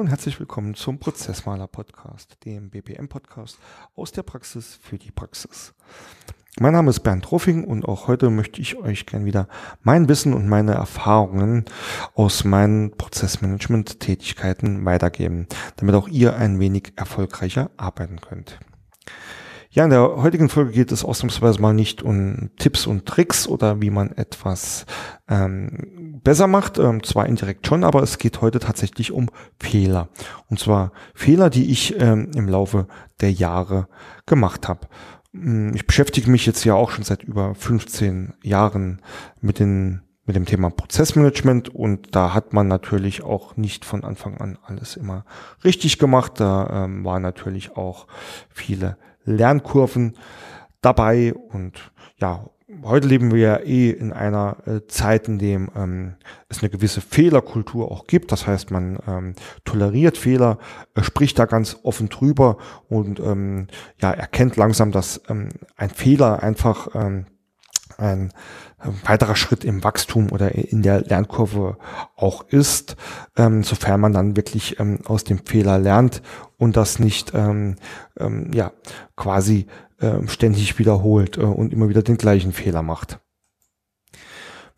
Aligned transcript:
Und 0.00 0.06
herzlich 0.06 0.40
willkommen 0.40 0.74
zum 0.74 0.98
Prozessmaler 0.98 1.66
Podcast, 1.66 2.38
dem 2.46 2.70
BPM 2.70 3.08
Podcast 3.08 3.58
aus 3.96 4.12
der 4.12 4.22
Praxis 4.22 4.78
für 4.82 4.96
die 4.96 5.10
Praxis. 5.10 5.74
Mein 6.58 6.72
Name 6.72 6.88
ist 6.88 7.00
Bernd 7.00 7.30
Ruffing 7.30 7.64
und 7.64 7.84
auch 7.84 8.08
heute 8.08 8.30
möchte 8.30 8.62
ich 8.62 8.76
euch 8.76 9.04
gern 9.04 9.26
wieder 9.26 9.46
mein 9.82 10.08
Wissen 10.08 10.32
und 10.32 10.48
meine 10.48 10.72
Erfahrungen 10.72 11.66
aus 12.14 12.44
meinen 12.44 12.96
Prozessmanagement-Tätigkeiten 12.96 14.86
weitergeben, 14.86 15.46
damit 15.76 15.94
auch 15.94 16.08
ihr 16.08 16.34
ein 16.34 16.58
wenig 16.60 16.94
erfolgreicher 16.96 17.70
arbeiten 17.76 18.22
könnt. 18.22 18.58
Ja, 19.72 19.84
in 19.84 19.90
der 19.90 20.16
heutigen 20.16 20.48
Folge 20.48 20.72
geht 20.72 20.90
es 20.90 21.04
ausnahmsweise 21.04 21.60
mal 21.60 21.72
nicht 21.72 22.02
um 22.02 22.50
Tipps 22.56 22.88
und 22.88 23.06
Tricks 23.06 23.46
oder 23.46 23.80
wie 23.80 23.90
man 23.90 24.10
etwas 24.10 24.84
ähm, 25.28 26.18
besser 26.24 26.48
macht. 26.48 26.76
Ähm, 26.78 27.04
zwar 27.04 27.26
indirekt 27.26 27.68
schon, 27.68 27.84
aber 27.84 28.02
es 28.02 28.18
geht 28.18 28.40
heute 28.40 28.58
tatsächlich 28.58 29.12
um 29.12 29.30
Fehler. 29.60 30.08
Und 30.48 30.58
zwar 30.58 30.90
Fehler, 31.14 31.50
die 31.50 31.70
ich 31.70 31.94
ähm, 32.00 32.32
im 32.34 32.48
Laufe 32.48 32.88
der 33.20 33.30
Jahre 33.30 33.86
gemacht 34.26 34.66
habe. 34.66 34.88
Hm, 35.32 35.72
ich 35.76 35.86
beschäftige 35.86 36.28
mich 36.28 36.46
jetzt 36.46 36.64
ja 36.64 36.74
auch 36.74 36.90
schon 36.90 37.04
seit 37.04 37.22
über 37.22 37.54
15 37.54 38.34
Jahren 38.42 39.00
mit 39.40 39.60
den 39.60 40.02
mit 40.26 40.36
dem 40.36 40.46
Thema 40.46 40.70
Prozessmanagement 40.70 41.70
und 41.70 42.14
da 42.14 42.34
hat 42.34 42.52
man 42.52 42.68
natürlich 42.68 43.24
auch 43.24 43.56
nicht 43.56 43.84
von 43.84 44.04
Anfang 44.04 44.36
an 44.38 44.58
alles 44.62 44.94
immer 44.96 45.24
richtig 45.64 45.98
gemacht. 45.98 46.34
Da 46.36 46.84
ähm, 46.84 47.04
waren 47.04 47.22
natürlich 47.22 47.76
auch 47.76 48.06
viele 48.48 48.96
Lernkurven 49.30 50.16
dabei 50.80 51.34
und 51.34 51.92
ja, 52.18 52.50
heute 52.84 53.08
leben 53.08 53.32
wir 53.32 53.40
ja 53.40 53.56
eh 53.58 53.90
in 53.90 54.12
einer 54.12 54.56
äh, 54.66 54.86
Zeit, 54.86 55.28
in 55.28 55.38
dem 55.38 55.70
ähm, 55.74 56.14
es 56.48 56.62
eine 56.62 56.70
gewisse 56.70 57.00
Fehlerkultur 57.00 57.90
auch 57.90 58.06
gibt. 58.06 58.32
Das 58.32 58.46
heißt, 58.46 58.70
man 58.70 58.98
ähm, 59.06 59.34
toleriert 59.64 60.16
Fehler, 60.16 60.58
äh, 60.94 61.02
spricht 61.02 61.38
da 61.38 61.46
ganz 61.46 61.78
offen 61.82 62.08
drüber 62.08 62.58
und 62.88 63.20
ähm, 63.20 63.66
ja, 64.00 64.12
erkennt 64.12 64.56
langsam, 64.56 64.92
dass 64.92 65.20
ähm, 65.28 65.48
ein 65.76 65.90
Fehler 65.90 66.42
einfach 66.42 66.94
ähm, 66.94 67.26
ein 67.98 68.32
weiterer 69.04 69.36
Schritt 69.36 69.64
im 69.64 69.84
Wachstum 69.84 70.32
oder 70.32 70.54
in 70.54 70.82
der 70.82 71.02
Lernkurve 71.02 71.76
auch 72.16 72.44
ist, 72.48 72.96
ähm, 73.36 73.62
sofern 73.62 74.00
man 74.00 74.12
dann 74.12 74.36
wirklich 74.36 74.80
ähm, 74.80 75.00
aus 75.04 75.24
dem 75.24 75.44
Fehler 75.44 75.78
lernt 75.78 76.22
und 76.56 76.76
das 76.76 76.98
nicht 76.98 77.32
ähm, 77.34 77.76
ähm, 78.18 78.50
ja 78.52 78.72
quasi 79.16 79.66
ähm, 80.00 80.28
ständig 80.28 80.78
wiederholt 80.78 81.36
äh, 81.36 81.42
und 81.42 81.72
immer 81.72 81.88
wieder 81.88 82.02
den 82.02 82.16
gleichen 82.16 82.52
Fehler 82.52 82.82
macht. 82.82 83.20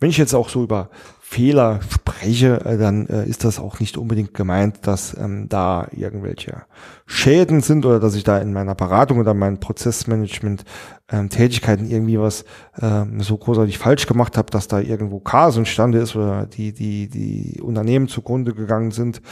Wenn 0.01 0.11
ich 0.11 0.19
jetzt 0.19 0.35
auch 0.35 0.49
so 0.49 0.65
über 0.65 0.91
Fehler 1.33 1.81
spreche, 1.89 2.61
äh, 2.67 2.77
dann 2.77 3.07
äh, 3.07 3.25
ist 3.25 3.45
das 3.45 3.59
auch 3.59 3.81
nicht 3.81 3.97
unbedingt 3.97 4.35
gemeint, 4.35 4.87
dass 4.87 5.17
ähm, 5.17 5.49
da 5.49 5.89
irgendwelche 5.91 6.65
Schäden 7.07 7.63
sind 7.63 7.87
oder 7.87 8.01
dass 8.01 8.15
ich 8.15 8.23
da 8.23 8.37
in 8.37 8.53
meiner 8.53 8.75
Beratung 8.75 9.19
oder 9.19 9.33
meinen 9.33 9.59
Prozessmanagement 9.59 10.65
ähm, 11.11 11.31
Tätigkeiten 11.31 11.91
irgendwie 11.91 12.21
was 12.21 12.45
ähm, 12.83 13.23
so 13.23 13.39
großartig 13.39 13.79
falsch 13.79 14.07
gemacht 14.07 14.37
habe, 14.37 14.51
dass 14.51 14.69
da 14.69 14.79
irgendwo 14.79 15.21
Chaos 15.21 15.57
entstanden 15.57 16.03
ist 16.03 16.15
oder 16.17 16.45
die 16.45 16.75
die 16.75 17.09
die 17.09 17.63
Unternehmen 17.63 18.09
zugrunde 18.09 18.53
gegangen 18.53 18.91
sind. 18.91 19.23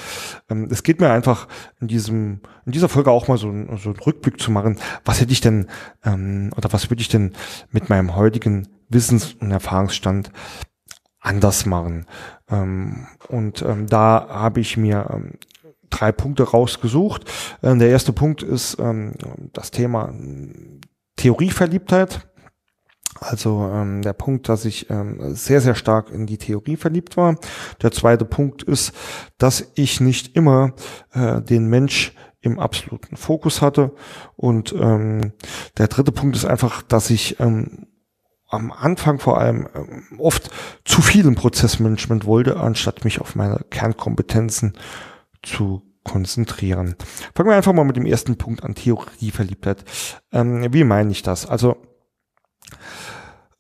Ähm, 0.48 0.68
es 0.70 0.82
geht 0.82 1.00
mir 1.00 1.10
einfach 1.10 1.48
in 1.82 1.88
diesem 1.88 2.40
in 2.64 2.72
dieser 2.72 2.88
Folge 2.88 3.10
auch 3.10 3.28
mal 3.28 3.36
so, 3.36 3.48
so 3.76 3.90
einen 3.90 4.00
Rückblick 4.06 4.40
zu 4.40 4.50
machen. 4.50 4.78
Was 5.04 5.20
hätte 5.20 5.32
ich 5.32 5.42
denn 5.42 5.66
ähm, 6.02 6.50
oder 6.56 6.72
was 6.72 6.88
würde 6.88 7.02
ich 7.02 7.08
denn 7.08 7.32
mit 7.70 7.90
meinem 7.90 8.16
heutigen 8.16 8.68
Wissens- 8.88 9.34
und 9.38 9.50
Erfahrungsstand 9.50 10.32
anders 11.20 11.66
machen. 11.66 12.06
Ähm, 12.50 13.06
und 13.28 13.62
ähm, 13.62 13.86
da 13.86 14.26
habe 14.28 14.60
ich 14.60 14.76
mir 14.76 15.08
ähm, 15.12 15.34
drei 15.90 16.12
Punkte 16.12 16.44
rausgesucht. 16.44 17.30
Ähm, 17.62 17.78
der 17.78 17.90
erste 17.90 18.12
Punkt 18.12 18.42
ist 18.42 18.78
ähm, 18.78 19.14
das 19.52 19.70
Thema 19.70 20.12
Theorieverliebtheit. 21.16 22.26
Also 23.18 23.70
ähm, 23.72 24.00
der 24.00 24.14
Punkt, 24.14 24.48
dass 24.48 24.64
ich 24.64 24.88
ähm, 24.88 25.34
sehr, 25.34 25.60
sehr 25.60 25.74
stark 25.74 26.10
in 26.10 26.26
die 26.26 26.38
Theorie 26.38 26.76
verliebt 26.76 27.16
war. 27.16 27.36
Der 27.82 27.92
zweite 27.92 28.24
Punkt 28.24 28.62
ist, 28.62 28.92
dass 29.36 29.66
ich 29.74 30.00
nicht 30.00 30.36
immer 30.36 30.72
äh, 31.12 31.42
den 31.42 31.66
Mensch 31.66 32.14
im 32.40 32.58
absoluten 32.58 33.16
Fokus 33.16 33.60
hatte. 33.60 33.92
Und 34.36 34.72
ähm, 34.72 35.32
der 35.76 35.88
dritte 35.88 36.12
Punkt 36.12 36.36
ist 36.36 36.46
einfach, 36.46 36.82
dass 36.82 37.10
ich 37.10 37.38
ähm, 37.40 37.88
am 38.50 38.72
Anfang 38.72 39.18
vor 39.18 39.38
allem 39.38 39.68
ähm, 39.74 40.18
oft 40.18 40.50
zu 40.84 41.00
viel 41.02 41.26
im 41.26 41.36
Prozessmanagement 41.36 42.26
wollte, 42.26 42.58
anstatt 42.58 43.04
mich 43.04 43.20
auf 43.20 43.36
meine 43.36 43.60
Kernkompetenzen 43.70 44.74
zu 45.42 45.82
konzentrieren. 46.04 46.96
Fangen 47.34 47.48
wir 47.48 47.56
einfach 47.56 47.72
mal 47.72 47.84
mit 47.84 47.96
dem 47.96 48.06
ersten 48.06 48.36
Punkt 48.36 48.64
an, 48.64 48.74
Theorieverliebtheit. 48.74 49.84
Ähm, 50.32 50.72
wie 50.72 50.84
meine 50.84 51.12
ich 51.12 51.22
das? 51.22 51.46
Also 51.46 51.76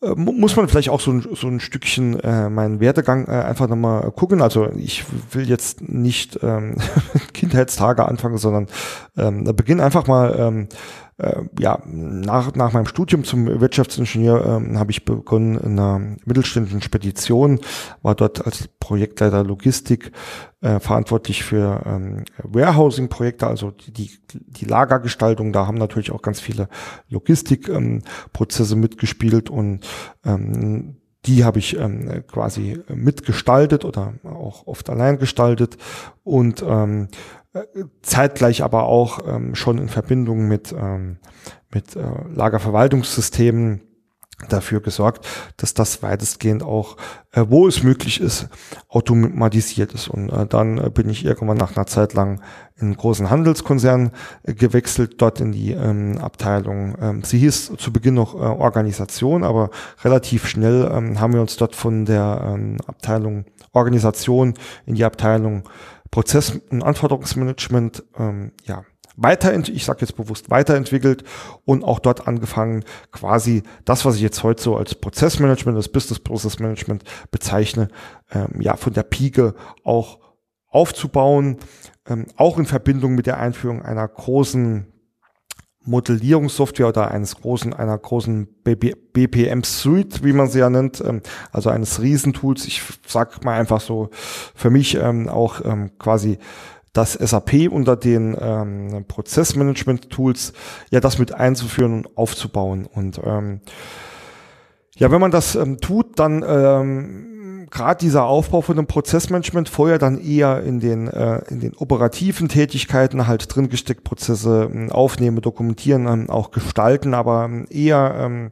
äh, 0.02 0.14
muss 0.16 0.56
man 0.56 0.68
vielleicht 0.68 0.88
auch 0.88 1.00
so 1.00 1.12
ein, 1.12 1.26
so 1.34 1.46
ein 1.46 1.60
Stückchen 1.60 2.18
äh, 2.20 2.48
meinen 2.48 2.80
Werdegang 2.80 3.26
äh, 3.26 3.32
einfach 3.32 3.68
nochmal 3.68 4.10
gucken. 4.12 4.40
Also 4.40 4.70
ich 4.72 5.04
will 5.32 5.48
jetzt 5.48 5.82
nicht 5.82 6.40
ähm, 6.42 6.76
Kindheitstage 7.34 8.06
anfangen, 8.06 8.38
sondern 8.38 8.66
ähm, 9.16 9.44
beginn 9.44 9.80
einfach 9.80 10.06
mal 10.06 10.34
ähm, 10.38 10.68
äh, 11.20 11.42
ja, 11.58 11.82
nach, 11.84 12.54
nach 12.54 12.72
meinem 12.72 12.86
Studium 12.86 13.24
zum 13.24 13.60
Wirtschaftsingenieur 13.60 14.44
ähm, 14.46 14.78
habe 14.78 14.90
ich 14.90 15.04
begonnen 15.04 15.58
in 15.58 15.78
einer 15.78 16.16
mittelständischen 16.24 16.82
Spedition, 16.82 17.60
war 18.02 18.14
dort 18.14 18.46
als 18.46 18.68
Projektleiter 18.80 19.44
Logistik 19.44 20.12
äh, 20.62 20.80
verantwortlich 20.80 21.44
für 21.44 21.82
ähm, 21.84 22.24
Warehousing-Projekte, 22.42 23.46
also 23.46 23.70
die, 23.70 23.92
die, 23.92 24.10
die 24.30 24.64
Lagergestaltung. 24.64 25.52
Da 25.52 25.66
haben 25.66 25.78
natürlich 25.78 26.10
auch 26.10 26.22
ganz 26.22 26.40
viele 26.40 26.68
Logistikprozesse 27.08 28.74
ähm, 28.74 28.80
mitgespielt 28.80 29.50
und 29.50 29.86
ähm, 30.24 30.96
die 31.26 31.44
habe 31.44 31.58
ich 31.58 31.76
ähm, 31.76 32.24
quasi 32.28 32.80
mitgestaltet 32.88 33.84
oder 33.84 34.14
auch 34.24 34.66
oft 34.66 34.88
allein 34.88 35.18
gestaltet 35.18 35.76
und 36.24 36.64
ähm, 36.66 37.08
zeitgleich 38.02 38.62
aber 38.62 38.84
auch 38.84 39.20
ähm, 39.26 39.54
schon 39.54 39.78
in 39.78 39.88
Verbindung 39.88 40.46
mit, 40.46 40.72
ähm, 40.72 41.18
mit 41.72 41.96
äh, 41.96 42.02
Lagerverwaltungssystemen 42.32 43.82
dafür 44.48 44.80
gesorgt, 44.80 45.26
dass 45.56 45.74
das 45.74 46.02
weitestgehend 46.02 46.62
auch, 46.62 46.96
äh, 47.32 47.44
wo 47.48 47.66
es 47.66 47.82
möglich 47.82 48.20
ist, 48.20 48.48
automatisiert 48.88 49.92
ist. 49.92 50.08
Und 50.08 50.30
äh, 50.30 50.46
dann 50.46 50.78
äh, 50.78 50.90
bin 50.90 51.08
ich 51.08 51.24
irgendwann 51.24 51.58
nach 51.58 51.76
einer 51.76 51.86
Zeit 51.86 52.14
lang 52.14 52.40
in 52.76 52.86
einen 52.86 52.96
großen 52.96 53.28
Handelskonzern 53.28 54.12
äh, 54.44 54.54
gewechselt, 54.54 55.20
dort 55.20 55.40
in 55.40 55.52
die 55.52 55.72
ähm, 55.72 56.18
Abteilung. 56.18 56.96
Ähm, 57.00 57.22
sie 57.22 57.38
hieß 57.38 57.72
zu 57.76 57.92
Beginn 57.92 58.14
noch 58.14 58.34
äh, 58.34 58.38
Organisation, 58.38 59.44
aber 59.44 59.70
relativ 60.02 60.46
schnell 60.46 60.90
ähm, 60.92 61.20
haben 61.20 61.34
wir 61.34 61.40
uns 61.40 61.56
dort 61.56 61.76
von 61.76 62.06
der 62.06 62.42
ähm, 62.46 62.78
Abteilung 62.86 63.44
Organisation 63.72 64.54
in 64.86 64.94
die 64.96 65.04
Abteilung 65.04 65.62
Prozess- 66.10 66.60
und 66.70 66.82
Anforderungsmanagement 66.82 68.04
ähm, 68.18 68.52
ja, 68.64 68.84
weiterentwickelt, 69.16 69.76
ich 69.76 69.84
sage 69.84 70.00
jetzt 70.00 70.16
bewusst 70.16 70.50
weiterentwickelt 70.50 71.24
und 71.64 71.84
auch 71.84 71.98
dort 71.98 72.26
angefangen, 72.26 72.84
quasi 73.12 73.62
das, 73.84 74.04
was 74.04 74.16
ich 74.16 74.22
jetzt 74.22 74.42
heute 74.42 74.62
so 74.62 74.76
als 74.76 74.94
Prozessmanagement, 74.94 75.76
das 75.76 75.88
Business 75.88 76.18
Process 76.18 76.58
Management 76.58 77.04
bezeichne, 77.30 77.88
ähm, 78.32 78.60
ja, 78.60 78.76
von 78.76 78.92
der 78.92 79.02
Pike 79.02 79.54
auch 79.84 80.18
aufzubauen, 80.68 81.58
ähm, 82.06 82.26
auch 82.36 82.58
in 82.58 82.66
Verbindung 82.66 83.14
mit 83.14 83.26
der 83.26 83.38
Einführung 83.38 83.82
einer 83.82 84.06
großen 84.06 84.86
Modellierungssoftware 85.84 86.88
oder 86.88 87.10
eines 87.10 87.36
großen, 87.36 87.72
einer 87.72 87.96
großen 87.96 88.46
BPM 88.64 89.62
Suite, 89.64 90.22
wie 90.22 90.32
man 90.32 90.48
sie 90.48 90.58
ja 90.58 90.68
nennt, 90.68 91.02
ähm, 91.04 91.22
also 91.52 91.70
eines 91.70 92.02
Riesentools. 92.02 92.66
Ich 92.66 92.82
sag 93.06 93.44
mal 93.44 93.58
einfach 93.58 93.80
so 93.80 94.10
für 94.54 94.70
mich 94.70 94.96
ähm, 94.96 95.28
auch 95.28 95.64
ähm, 95.64 95.92
quasi 95.98 96.38
das 96.92 97.12
SAP 97.12 97.70
unter 97.70 97.94
den 97.94 98.34
Prozessmanagement-Tools, 99.06 100.52
ja, 100.90 100.98
das 100.98 101.18
mit 101.20 101.32
einzuführen 101.32 101.98
und 101.98 102.18
aufzubauen. 102.18 102.84
Und 102.84 103.20
ja, 104.96 105.12
wenn 105.12 105.20
man 105.20 105.30
das 105.30 105.56
tut, 105.80 106.18
dann 106.18 106.42
gerade 107.70 107.98
dieser 107.98 108.24
Aufbau 108.24 108.60
von 108.60 108.76
dem 108.76 108.86
Prozessmanagement 108.86 109.68
vorher 109.68 109.98
dann 109.98 110.20
eher 110.20 110.62
in 110.62 110.80
den, 110.80 111.08
äh, 111.08 111.42
in 111.50 111.60
den 111.60 111.74
operativen 111.74 112.48
Tätigkeiten 112.48 113.26
halt 113.26 113.54
drin 113.54 113.68
gesteckt, 113.68 114.04
Prozesse 114.04 114.70
äh, 114.72 114.90
aufnehmen, 114.90 115.40
dokumentieren, 115.40 116.26
äh, 116.26 116.30
auch 116.30 116.50
gestalten, 116.50 117.14
aber 117.14 117.44
ähm, 117.44 117.66
eher 117.70 118.14
ähm, 118.18 118.50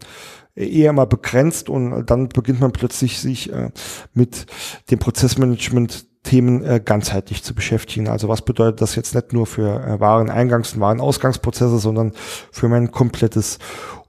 eher 0.55 0.93
mal 0.93 1.07
begrenzt 1.07 1.69
und 1.69 2.07
dann 2.07 2.29
beginnt 2.29 2.61
man 2.61 2.73
plötzlich 2.73 3.21
sich 3.21 3.53
äh, 3.53 3.71
mit 4.13 4.47
dem 4.91 4.99
Prozessmanagement 4.99 6.09
Themen 6.25 6.65
äh, 6.65 6.81
ganzheitlich 6.85 7.43
zu 7.43 7.55
beschäftigen. 7.55 8.09
Also 8.09 8.29
was 8.29 8.43
bedeutet 8.43 8.83
das 8.83 8.97
jetzt 8.97 9.15
nicht 9.15 9.33
nur 9.33 9.47
für 9.47 9.81
äh, 9.81 9.93
Wareneingangs- 9.95 10.75
und 10.75 10.81
Warenausgangsprozesse, 10.81 11.79
sondern 11.79 12.13
für 12.51 12.69
mein 12.69 12.91
komplettes 12.91 13.59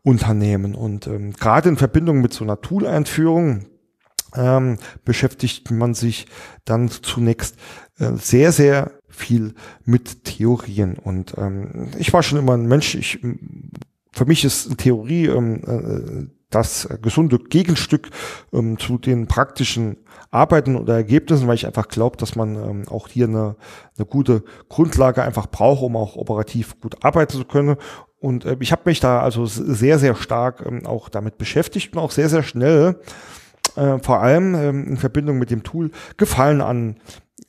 Unternehmen. 0.03 0.75
Und 0.75 1.07
ähm, 1.07 1.33
gerade 1.33 1.69
in 1.69 1.77
Verbindung 1.77 2.19
mit 2.19 2.33
so 2.33 2.43
einer 2.43 2.59
Tool-Einführung, 2.59 3.67
ähm, 4.35 4.77
beschäftigt 5.05 5.71
man 5.71 5.93
sich 5.93 6.27
dann 6.65 6.89
zunächst 6.89 7.55
äh, 7.97 8.13
sehr, 8.13 8.51
sehr 8.51 8.91
viel 9.07 9.53
mit 9.85 10.23
Theorien. 10.23 10.97
Und 10.97 11.35
ähm, 11.37 11.89
ich 11.97 12.13
war 12.13 12.23
schon 12.23 12.39
immer 12.39 12.53
ein 12.53 12.67
Mensch, 12.67 12.95
ich, 12.95 13.19
für 14.11 14.25
mich 14.25 14.45
ist 14.45 14.77
Theorie 14.77 15.27
ähm, 15.27 15.63
äh, 15.65 16.29
das 16.49 16.89
gesunde 17.01 17.37
Gegenstück 17.37 18.09
ähm, 18.53 18.79
zu 18.79 18.97
den 18.97 19.27
praktischen 19.27 19.97
Arbeiten 20.31 20.75
oder 20.75 20.95
Ergebnissen, 20.95 21.47
weil 21.47 21.55
ich 21.55 21.67
einfach 21.67 21.87
glaube, 21.87 22.17
dass 22.17 22.35
man 22.35 22.55
ähm, 22.55 22.87
auch 22.89 23.07
hier 23.07 23.27
eine, 23.27 23.55
eine 23.97 24.05
gute 24.05 24.43
Grundlage 24.67 25.21
einfach 25.23 25.47
braucht, 25.47 25.83
um 25.83 25.95
auch 25.95 26.15
operativ 26.15 26.79
gut 26.79 27.03
arbeiten 27.03 27.37
zu 27.37 27.45
können. 27.45 27.75
Und 28.19 28.45
äh, 28.45 28.57
ich 28.59 28.71
habe 28.71 28.83
mich 28.85 28.99
da 28.99 29.21
also 29.21 29.45
sehr, 29.45 29.99
sehr 29.99 30.15
stark 30.15 30.63
ähm, 30.65 30.85
auch 30.85 31.09
damit 31.09 31.37
beschäftigt 31.37 31.93
und 31.93 31.99
auch 31.99 32.11
sehr, 32.11 32.29
sehr 32.29 32.43
schnell, 32.43 32.99
äh, 33.75 33.99
vor 33.99 34.21
allem 34.21 34.55
ähm, 34.55 34.87
in 34.87 34.97
Verbindung 34.97 35.37
mit 35.37 35.51
dem 35.51 35.63
Tool, 35.63 35.91
Gefallen 36.17 36.61
an 36.61 36.97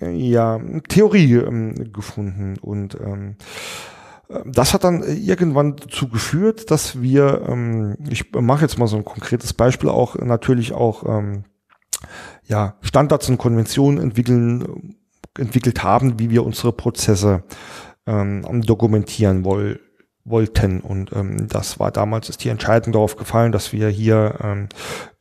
äh, 0.00 0.10
ja, 0.10 0.60
Theorie 0.88 1.34
ähm, 1.34 1.92
gefunden. 1.92 2.56
Und 2.60 2.96
ähm, 3.00 3.36
das 4.46 4.74
hat 4.74 4.84
dann 4.84 5.02
irgendwann 5.02 5.76
dazu 5.76 6.08
geführt, 6.08 6.70
dass 6.70 7.00
wir, 7.02 7.42
ähm, 7.48 7.96
ich 8.08 8.32
mache 8.32 8.62
jetzt 8.62 8.78
mal 8.78 8.86
so 8.86 8.96
ein 8.96 9.04
konkretes 9.04 9.52
Beispiel 9.52 9.88
auch, 9.88 10.16
natürlich 10.16 10.72
auch 10.72 11.04
ähm, 11.06 11.44
ja, 12.44 12.76
Standards 12.80 13.28
und 13.28 13.38
Konventionen 13.38 14.00
entwickeln, 14.00 14.96
entwickelt 15.38 15.82
haben, 15.82 16.18
wie 16.18 16.30
wir 16.30 16.44
unsere 16.44 16.72
Prozesse 16.72 17.44
ähm, 18.06 18.62
dokumentieren 18.62 19.44
wollen 19.44 19.78
wollten. 20.24 20.80
Und 20.80 21.12
ähm, 21.12 21.48
das 21.48 21.78
war 21.78 21.90
damals 21.90 22.28
ist 22.28 22.44
die 22.44 22.50
Entscheidung 22.50 22.92
darauf 22.92 23.16
gefallen, 23.16 23.52
dass 23.52 23.72
wir 23.72 23.88
hier 23.88 24.34
ähm, 24.42 24.68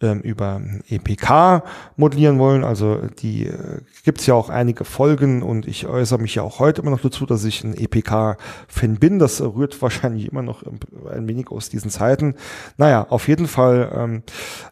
ähm, 0.01 0.19
über 0.21 0.61
EPK 0.89 1.63
modellieren 1.95 2.37
wollen. 2.37 2.63
Also 2.63 2.99
die 3.19 3.47
äh, 3.47 3.81
gibt 4.03 4.19
es 4.19 4.25
ja 4.25 4.33
auch 4.33 4.49
einige 4.49 4.83
Folgen 4.83 5.41
und 5.41 5.67
ich 5.67 5.87
äußere 5.87 6.19
mich 6.19 6.35
ja 6.35 6.43
auch 6.43 6.59
heute 6.59 6.81
immer 6.81 6.91
noch 6.91 7.01
dazu, 7.01 7.25
dass 7.25 7.45
ich 7.45 7.63
ein 7.63 7.75
EPK-Fan 7.75 8.95
bin. 8.95 9.19
Das 9.19 9.41
rührt 9.41 9.81
wahrscheinlich 9.81 10.29
immer 10.29 10.41
noch 10.41 10.63
ein 10.63 11.27
wenig 11.27 11.49
aus 11.49 11.69
diesen 11.69 11.91
Zeiten. 11.91 12.35
Naja, 12.77 13.07
auf 13.09 13.27
jeden 13.27 13.47
Fall, 13.47 13.91
ähm, 13.95 14.23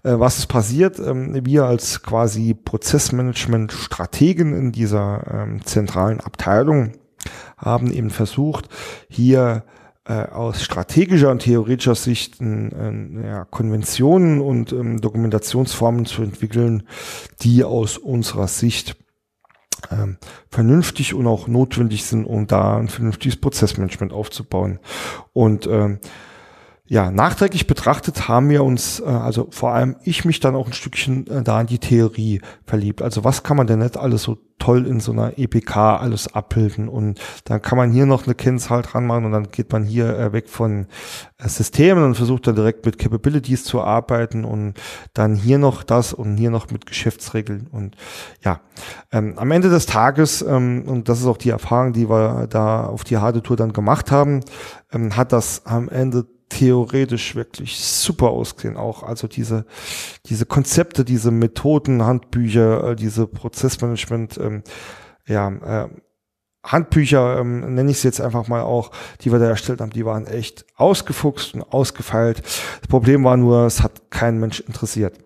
äh, 0.04 0.20
was 0.20 0.38
ist 0.38 0.48
passiert? 0.48 1.00
Ähm, 1.00 1.46
wir 1.46 1.66
als 1.66 2.04
quasi 2.04 2.54
Prozessmanagement-Strategen 2.54 4.54
in 4.54 4.72
dieser 4.72 5.24
ähm, 5.32 5.64
zentralen 5.64 6.20
Abteilung 6.20 6.92
haben 7.58 7.92
eben 7.92 8.10
versucht, 8.10 8.70
hier 9.10 9.64
aus 10.14 10.64
strategischer 10.64 11.32
und 11.32 11.40
theoretischer 11.40 11.96
Sicht 11.96 12.40
äh, 12.42 13.24
ja, 13.24 13.46
Konventionen 13.46 14.42
und 14.42 14.72
ähm, 14.72 15.02
Dokumentationsformen 15.02 16.06
zu 16.06 16.24
entwickeln, 16.24 16.84
die 17.42 17.64
aus 17.64 17.98
unserer 17.98 18.48
Sicht 18.48 18.96
ähm, 19.92 20.18
vernünftig 20.50 21.14
und 21.14 21.28
auch 21.28 21.48
notwendig 21.48 22.06
sind, 22.06 22.26
um 22.26 22.48
da 22.48 22.78
ein 22.78 22.88
vernünftiges 22.88 23.40
Prozessmanagement 23.40 24.14
aufzubauen. 24.14 24.80
Und 25.34 25.68
ähm, 25.68 26.00
ja, 26.88 27.12
nachträglich 27.12 27.68
betrachtet 27.68 28.30
haben 28.30 28.50
wir 28.50 28.64
uns, 28.64 29.02
äh, 29.02 29.06
also 29.06 29.48
vor 29.52 29.74
allem 29.74 29.98
ich 30.04 30.24
mich 30.24 30.40
dann 30.40 30.56
auch 30.56 30.68
ein 30.68 30.74
Stückchen 30.74 31.28
äh, 31.28 31.44
da 31.44 31.60
in 31.60 31.68
die 31.68 31.80
Theorie 31.80 32.42
verliebt. 32.66 33.02
Also 33.02 33.24
was 33.24 33.44
kann 33.44 33.58
man 33.58 33.68
denn 33.68 33.80
nicht 33.80 33.98
alles 33.98 34.24
so 34.24 34.38
toll 34.60 34.88
in 34.88 35.00
so 35.00 35.12
einer 35.12 35.38
EPK 35.38 35.98
alles 35.98 36.34
abbilden 36.34 36.90
und 36.90 37.20
dann 37.44 37.62
kann 37.62 37.78
man 37.78 37.92
hier 37.92 38.06
noch 38.06 38.26
eine 38.26 38.36
Kennzahl 38.36 38.82
dran 38.82 39.06
machen 39.06 39.26
und 39.26 39.32
dann 39.32 39.52
geht 39.52 39.72
man 39.72 39.84
hier 39.84 40.18
äh, 40.18 40.34
weg 40.34 40.50
von 40.50 40.88
äh, 41.38 41.48
Systemen 41.48 42.04
und 42.04 42.16
versucht 42.16 42.48
dann 42.48 42.56
direkt 42.56 42.86
mit 42.86 42.98
Capabilities 42.98 43.66
zu 43.66 43.82
arbeiten 43.82 44.46
und 44.46 44.74
dann 45.14 45.36
hier 45.36 45.60
noch 45.60 45.84
das 45.84 46.14
und 46.14 46.38
hier 46.38 46.50
noch 46.50 46.72
mit 46.72 46.86
Geschäftsregeln 46.86 47.68
und 47.72 47.98
ja, 48.44 48.62
ähm, 49.12 49.34
am 49.38 49.52
Ende 49.52 49.70
des 49.70 49.86
Tages 49.86 50.42
ähm, 50.42 50.84
und 50.88 51.10
das 51.10 51.20
ist 51.20 51.28
auch 51.28 51.38
die 51.38 51.50
Erfahrung, 51.50 51.94
die 51.94 52.10
wir 52.10 52.48
da 52.48 52.86
auf 52.86 53.04
die 53.04 53.18
harte 53.18 53.44
Tour 53.44 53.58
dann 53.58 53.74
gemacht 53.74 54.10
haben, 54.12 54.40
ähm, 54.92 55.16
hat 55.16 55.34
das 55.34 55.66
am 55.66 55.90
Ende 55.90 56.26
theoretisch 56.50 57.36
wirklich 57.36 57.80
super 57.80 58.30
ausgesehen 58.30 58.78
auch. 58.78 59.04
Also 59.04 59.28
diese, 59.28 59.66
diese 60.26 60.46
Konzepte, 60.46 61.04
diese 61.04 61.32
Methoden, 61.32 62.04
Handbücher, 62.04 62.92
äh, 62.92 62.96
diese 62.96 63.28
Prozessmanagement, 63.28 64.38
ähm, 64.38 64.64
ja, 65.28 65.50
äh, 65.50 65.90
Handbücher, 66.64 67.40
ähm, 67.40 67.76
nenne 67.76 67.92
ich 67.92 67.98
es 67.98 68.04
jetzt 68.04 68.22
einfach 68.22 68.48
mal 68.48 68.62
auch, 68.62 68.92
die 69.22 69.32
wir 69.32 69.40
da 69.40 69.46
erstellt 69.48 69.80
haben, 69.80 69.92
die 69.92 70.06
waren 70.06 70.28
echt 70.28 70.66
ausgefuchst 70.76 71.54
und 71.54 71.64
ausgefeilt. 71.64 72.44
Das 72.82 72.88
Problem 72.90 73.24
war 73.24 73.38
nur, 73.38 73.66
es 73.66 73.82
hat 73.82 74.10
kein 74.12 74.40
Mensch 74.40 74.60
interessiert. 74.60 75.18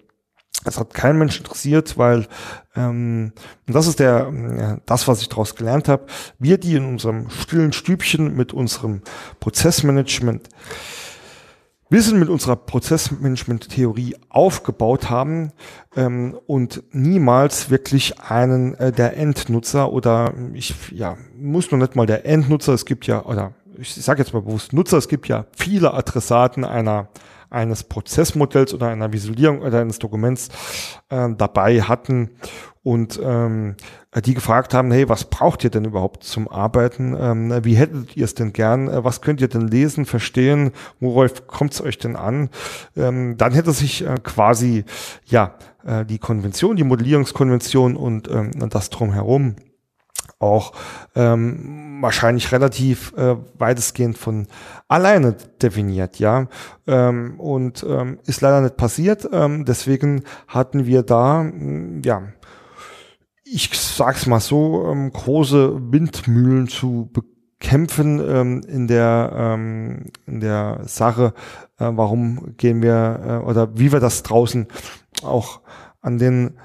Es 0.64 0.80
hat 0.80 0.94
kein 0.94 1.18
Mensch 1.18 1.40
interessiert, 1.40 1.98
weil 1.98 2.28
ähm, 2.76 3.34
das 3.66 3.88
ist 3.88 4.00
der 4.00 4.32
ja, 4.60 4.78
das, 4.86 5.08
was 5.08 5.22
ich 5.22 5.30
daraus 5.30 5.56
gelernt 5.56 5.88
habe. 5.88 6.06
Wir, 6.38 6.60
die 6.60 6.76
in 6.76 6.86
unserem 6.86 7.32
stillen 7.32 7.74
Stübchen 7.74 8.36
mit 8.36 8.54
unserem 8.54 9.02
Prozessmanagement 9.40 10.50
wir 11.92 12.02
sind 12.02 12.20
mit 12.20 12.30
unserer 12.30 12.56
Prozessmanagement-Theorie 12.56 14.16
aufgebaut 14.30 15.10
haben 15.10 15.52
ähm, 15.98 16.40
und 16.48 16.84
niemals 16.94 17.70
wirklich 17.70 18.18
einen 18.22 18.76
äh, 18.76 18.94
der 18.94 19.18
Endnutzer 19.18 19.92
oder 19.92 20.34
ich 20.54 20.74
ja 20.92 21.18
muss 21.38 21.70
noch 21.70 21.80
nicht 21.80 21.98
mal 21.98 22.06
der 22.06 22.26
Endnutzer, 22.26 22.74
es 22.74 22.86
gibt 22.86 23.08
ja 23.08 23.26
oder 23.26 23.54
ich 23.78 23.94
sage 23.94 24.22
jetzt 24.22 24.34
mal 24.34 24.42
bewusst 24.42 24.72
Nutzer, 24.72 25.00
es 25.00 25.10
gibt 25.10 25.28
ja 25.28 25.48
viele 25.52 25.94
Adressaten 25.94 26.64
einer 26.64 27.10
eines 27.52 27.84
Prozessmodells 27.84 28.74
oder 28.74 28.88
einer 28.88 29.14
Visualisierung 29.14 29.62
oder 29.62 29.82
eines 29.82 30.00
Dokuments 30.00 30.50
äh, 31.10 31.30
dabei 31.38 31.82
hatten 31.82 32.32
und 32.84 33.20
ähm, 33.24 33.76
die 34.26 34.34
gefragt 34.34 34.74
haben, 34.74 34.92
hey, 34.92 35.08
was 35.08 35.26
braucht 35.26 35.64
ihr 35.64 35.70
denn 35.70 35.86
überhaupt 35.86 36.24
zum 36.24 36.48
Arbeiten? 36.48 37.16
Ähm, 37.20 37.64
wie 37.64 37.76
hättet 37.76 38.18
ihr 38.18 38.26
es 38.26 38.34
denn 38.34 38.54
gern? 38.54 38.88
Äh, 38.88 39.04
was 39.04 39.22
könnt 39.22 39.40
ihr 39.42 39.48
denn 39.48 39.68
lesen, 39.68 40.06
verstehen? 40.06 40.72
Worauf 41.00 41.46
kommt 41.46 41.74
es 41.74 41.82
euch 41.82 42.00
denn 42.00 42.16
an? 42.16 42.50
Ähm, 42.98 43.38
dann 43.38 43.54
hätte 43.54 43.72
sich 43.72 44.06
äh, 44.06 44.16
quasi 44.24 44.86
ja 45.26 45.54
äh, 45.86 46.06
die 46.06 46.18
Konvention, 46.18 46.76
die 46.76 46.84
Modellierungskonvention 46.84 47.96
und 47.96 48.28
ähm, 48.30 48.52
das 48.70 48.90
drumherum 48.90 49.56
auch 50.42 50.74
ähm, 51.16 52.00
wahrscheinlich 52.02 52.52
relativ 52.52 53.14
äh, 53.16 53.36
weitestgehend 53.58 54.18
von 54.18 54.48
alleine 54.88 55.36
definiert, 55.62 56.20
ja. 56.20 56.48
Ähm, 56.88 57.40
und 57.40 57.86
ähm, 57.88 58.20
ist 58.26 58.42
leider 58.42 58.62
nicht 58.62 58.78
passiert. 58.78 59.28
Ähm, 59.32 59.66
deswegen 59.66 60.24
hatten 60.48 60.86
wir 60.86 61.04
da, 61.04 61.50
ja, 62.04 62.24
ich 63.44 63.70
sag's 63.78 64.28
mal 64.28 64.40
so, 64.40 64.88
ähm, 64.90 65.12
große 65.12 65.92
Windmühlen 65.92 66.68
zu 66.68 67.10
bekämpfen 67.12 68.22
ähm, 68.26 68.62
in 68.68 68.88
der 68.88 69.32
ähm, 69.36 70.06
in 70.26 70.40
der 70.40 70.82
Sache, 70.86 71.34
äh, 71.78 71.90
warum 71.92 72.56
gehen 72.58 72.82
wir 72.82 73.42
äh, 73.44 73.48
oder 73.48 73.78
wie 73.78 73.92
wir 73.92 74.00
das 74.00 74.24
draußen 74.24 74.68
auch 75.22 75.62
an 76.02 76.18
den 76.18 76.58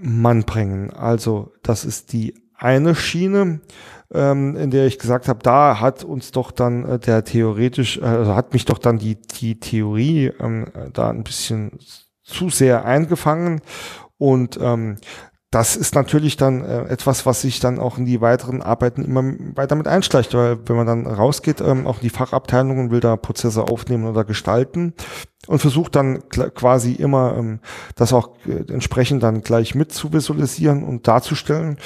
Mann 0.00 0.44
bringen. 0.44 0.90
Also 0.90 1.52
das 1.62 1.84
ist 1.84 2.12
die 2.12 2.34
eine 2.62 2.94
Schiene, 2.94 3.60
ähm, 4.12 4.56
in 4.56 4.70
der 4.70 4.86
ich 4.86 4.98
gesagt 4.98 5.28
habe, 5.28 5.40
da 5.42 5.80
hat 5.80 6.04
uns 6.04 6.30
doch 6.30 6.50
dann 6.50 6.84
äh, 6.84 6.98
der 6.98 7.24
theoretisch, 7.24 7.98
äh, 7.98 8.04
also 8.04 8.34
hat 8.34 8.52
mich 8.52 8.64
doch 8.64 8.78
dann 8.78 8.98
die 8.98 9.16
die 9.20 9.58
Theorie 9.58 10.32
ähm, 10.40 10.66
da 10.92 11.10
ein 11.10 11.24
bisschen 11.24 11.78
zu 12.22 12.50
sehr 12.50 12.84
eingefangen 12.84 13.60
und 14.18 14.58
ähm, 14.60 14.98
das 15.52 15.76
ist 15.76 15.94
natürlich 15.94 16.38
dann 16.38 16.64
äh, 16.64 16.84
etwas, 16.84 17.26
was 17.26 17.42
sich 17.42 17.60
dann 17.60 17.78
auch 17.78 17.98
in 17.98 18.06
die 18.06 18.22
weiteren 18.22 18.62
Arbeiten 18.62 19.04
immer 19.04 19.22
weiter 19.54 19.74
mit 19.74 19.86
einschleicht, 19.86 20.32
weil 20.32 20.58
wenn 20.66 20.76
man 20.76 20.86
dann 20.86 21.06
rausgeht, 21.06 21.60
ähm, 21.60 21.86
auch 21.86 21.96
in 21.96 22.04
die 22.04 22.10
Fachabteilung 22.10 22.78
und 22.78 22.90
will 22.90 23.00
da 23.00 23.16
Prozesse 23.16 23.64
aufnehmen 23.64 24.06
oder 24.06 24.24
gestalten 24.24 24.94
und 25.46 25.58
versucht 25.58 25.94
dann 25.94 26.26
quasi 26.30 26.92
immer 26.92 27.36
ähm, 27.36 27.60
das 27.96 28.14
auch 28.14 28.30
äh, 28.46 28.72
entsprechend 28.72 29.22
dann 29.22 29.42
gleich 29.42 29.74
mit 29.74 29.92
zu 29.92 30.10
visualisieren 30.14 30.84
und 30.84 31.06
darzustellen. 31.06 31.76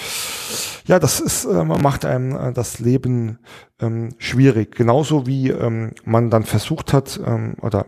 Ja, 0.87 1.01
das 1.01 1.19
ist, 1.19 1.45
äh, 1.45 1.65
macht 1.65 2.05
einem 2.05 2.37
äh, 2.37 2.53
das 2.53 2.79
Leben 2.79 3.39
ähm, 3.81 4.11
schwierig. 4.19 4.77
Genauso 4.77 5.27
wie 5.27 5.51
ähm, 5.51 5.93
man 6.05 6.31
dann 6.31 6.45
versucht 6.45 6.93
hat, 6.93 7.21
ähm, 7.27 7.57
oder 7.61 7.87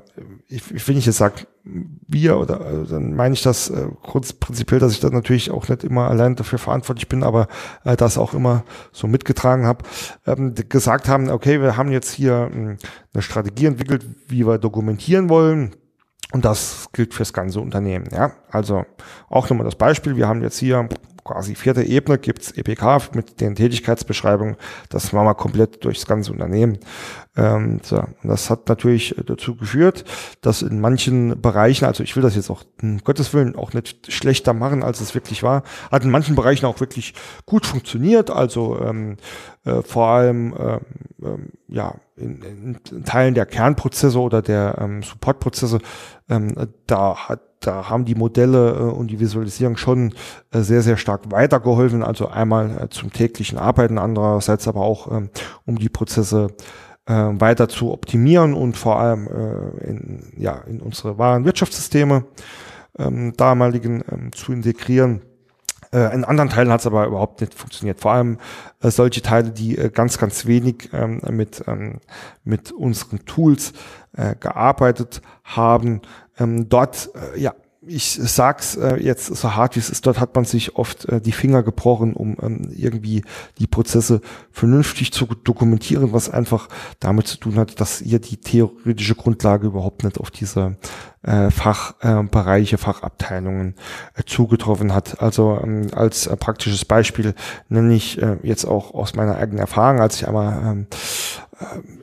ich, 0.49 0.75
ich 0.75 0.87
will 0.89 0.97
nicht 0.97 1.07
jetzt 1.07 1.19
sagen, 1.19 1.47
wir 1.65 2.39
oder 2.39 2.61
äh, 2.61 2.87
dann 2.87 3.15
meine 3.15 3.35
ich 3.35 3.43
das 3.43 3.71
äh, 3.71 3.87
kurz 4.03 4.33
prinzipiell, 4.33 4.81
dass 4.81 4.93
ich 4.93 5.01
da 5.01 5.11
natürlich 5.11 5.51
auch 5.53 5.69
nicht 5.69 5.85
immer 5.85 6.11
allein 6.11 6.35
dafür 6.35 6.59
verantwortlich 6.59 7.09
bin, 7.09 7.23
aber 7.23 7.47
äh, 7.85 7.97
das 7.97 8.19
auch 8.19 8.35
immer 8.35 8.65
so 8.91 9.07
mitgetragen 9.07 9.65
habe, 9.65 9.85
ähm, 10.27 10.55
gesagt 10.69 11.09
haben, 11.09 11.31
okay, 11.31 11.61
wir 11.61 11.77
haben 11.77 11.93
jetzt 11.93 12.11
hier 12.11 12.51
äh, 12.53 12.77
eine 13.13 13.23
Strategie 13.23 13.67
entwickelt, 13.67 14.05
wie 14.27 14.45
wir 14.45 14.59
dokumentieren 14.59 15.29
wollen. 15.29 15.77
Und 16.31 16.45
das 16.45 16.89
gilt 16.93 17.15
fürs 17.15 17.33
ganze 17.33 17.59
Unternehmen. 17.59 18.09
Ja, 18.13 18.33
also 18.51 18.85
auch 19.31 19.49
nochmal 19.49 19.65
das 19.65 19.77
Beispiel. 19.77 20.17
Wir 20.17 20.29
haben 20.29 20.43
jetzt 20.43 20.59
hier 20.59 20.87
quasi 21.29 21.55
vierte 21.55 21.83
Ebene 21.83 22.19
gibt's 22.19 22.53
EPK 22.53 23.15
mit 23.15 23.41
den 23.41 23.55
Tätigkeitsbeschreibungen. 23.55 24.57
Das 24.89 25.13
machen 25.13 25.27
wir 25.27 25.35
komplett 25.35 25.85
durchs 25.85 26.07
ganze 26.07 26.33
Unternehmen. 26.33 26.79
Ähm, 27.37 27.81
so. 27.83 28.03
Das 28.23 28.49
hat 28.49 28.69
natürlich 28.69 29.15
dazu 29.27 29.57
geführt, 29.57 30.05
dass 30.41 30.63
in 30.63 30.81
manchen 30.81 31.41
Bereichen, 31.41 31.85
also 31.85 32.03
ich 32.03 32.17
will 32.17 32.23
das 32.23 32.35
jetzt 32.35 32.51
auch 32.51 32.65
um 32.83 32.99
Gottes 33.05 33.35
Willen 33.35 33.57
auch 33.57 33.75
nicht 33.75 34.11
schlechter 34.11 34.55
machen, 34.55 34.83
als 34.83 35.01
es 35.01 35.15
wirklich 35.15 35.43
war, 35.43 35.65
hat 35.91 36.05
in 36.05 36.11
manchen 36.11 36.35
Bereichen 36.35 36.65
auch 36.65 36.81
wirklich 36.81 37.13
gut 37.45 37.67
funktioniert. 37.67 38.31
Also 38.31 38.81
ähm, 38.81 39.19
äh, 39.65 39.83
vor 39.83 40.09
allem 40.09 40.55
ähm, 40.59 40.81
ähm, 41.23 41.53
ja 41.69 41.95
in, 42.17 42.43
in, 42.91 43.05
Teilen 43.05 43.35
der 43.35 43.47
Kernprozesse 43.47 44.19
oder 44.19 44.43
der 44.43 44.79
ähm, 44.81 45.03
Supportprozesse, 45.03 45.79
ähm, 46.29 46.55
da 46.87 47.29
hat 47.29 47.41
da 47.61 47.89
haben 47.89 48.05
die 48.05 48.15
Modelle 48.15 48.71
äh, 48.71 48.83
und 48.83 49.11
die 49.11 49.21
Visualisierung 49.21 49.77
schon 49.77 50.15
äh, 50.53 50.61
sehr, 50.61 50.83
sehr 50.83 50.97
stark 50.97 51.31
weitergeholfen. 51.31 52.03
Also 52.03 52.29
einmal 52.29 52.85
äh, 52.85 52.89
zum 52.89 53.13
täglichen 53.13 53.59
Arbeiten, 53.59 53.99
andererseits 53.99 54.69
aber 54.69 54.81
auch, 54.83 55.11
ähm, 55.11 55.31
um 55.67 55.79
die 55.79 55.89
Prozesse 55.89 56.49
äh, 57.07 57.13
weiter 57.13 57.69
zu 57.69 57.93
optimieren 57.93 58.55
und 58.55 58.77
vor 58.77 59.01
allem 59.01 59.27
äh, 59.27 59.89
in, 59.89 60.33
ja, 60.37 60.59
in 60.67 60.81
unsere 60.81 61.19
wahren 61.19 61.45
Wirtschaftssysteme 61.45 62.25
ähm, 62.99 63.33
damaligen 63.37 64.05
ähm, 64.11 64.33
zu 64.33 64.53
integrieren. 64.53 65.23
Äh, 65.93 66.15
in 66.15 66.25
anderen 66.25 66.51
Teilen 66.51 66.71
hat 66.71 66.81
es 66.81 66.87
aber 66.87 67.07
überhaupt 67.07 67.41
nicht 67.41 67.55
funktioniert. 67.55 68.01
Vor 68.01 68.13
allem 68.13 68.39
äh, 68.83 68.91
solche 68.91 69.23
Teile, 69.23 69.51
die 69.51 69.79
äh, 69.79 69.91
ganz, 69.91 70.19
ganz 70.19 70.47
wenig 70.47 70.91
ähm, 70.93 71.21
mit, 71.31 71.65
ähm, 71.67 72.01
mit 72.45 72.73
unseren 72.73 73.25
Tools 73.25 73.73
äh, 74.17 74.35
gearbeitet 74.37 75.23
haben. 75.45 76.03
Ähm, 76.39 76.69
dort, 76.69 77.11
äh, 77.35 77.41
ja, 77.41 77.55
ich 77.89 78.19
sag's 78.23 78.77
äh, 78.77 78.97
jetzt 78.97 79.27
so 79.27 79.55
hart 79.55 79.75
wie 79.77 79.81
es 79.81 79.91
ist, 79.91 80.07
dort 80.07 80.21
hat 80.21 80.35
man 80.35 80.45
sich 80.45 80.77
oft 80.77 81.07
äh, 81.07 81.21
die 81.21 81.33
Finger 81.33 81.63
gebrochen, 81.63 82.13
um 82.15 82.37
ähm, 82.43 82.71
irgendwie 82.75 83.25
die 83.59 83.67
Prozesse 83.67 84.21
vernünftig 84.53 85.13
zu 85.13 85.27
dokumentieren, 85.27 86.13
was 86.13 86.31
einfach 86.31 86.69
damit 87.01 87.27
zu 87.27 87.39
tun 87.39 87.57
hat, 87.57 87.81
dass 87.81 88.01
ihr 88.01 88.19
die 88.19 88.37
theoretische 88.37 89.15
Grundlage 89.15 89.67
überhaupt 89.67 90.05
nicht 90.05 90.19
auf 90.19 90.31
diese 90.31 90.77
äh, 91.23 91.51
Fachbereiche, 91.51 92.77
äh, 92.77 92.79
Fachabteilungen 92.79 93.75
äh, 94.15 94.23
zugetroffen 94.25 94.95
hat. 94.95 95.21
Also 95.21 95.59
ähm, 95.63 95.89
als 95.93 96.27
äh, 96.27 96.37
praktisches 96.37 96.85
Beispiel 96.85 97.35
nenne 97.69 97.95
ich 97.95 98.21
äh, 98.23 98.37
jetzt 98.43 98.65
auch 98.65 98.95
aus 98.95 99.15
meiner 99.15 99.37
eigenen 99.37 99.59
Erfahrung, 99.59 100.01
als 100.01 100.17
ich 100.17 100.29
einmal 100.29 100.61
ähm, 100.65 100.87
äh, 100.91 100.97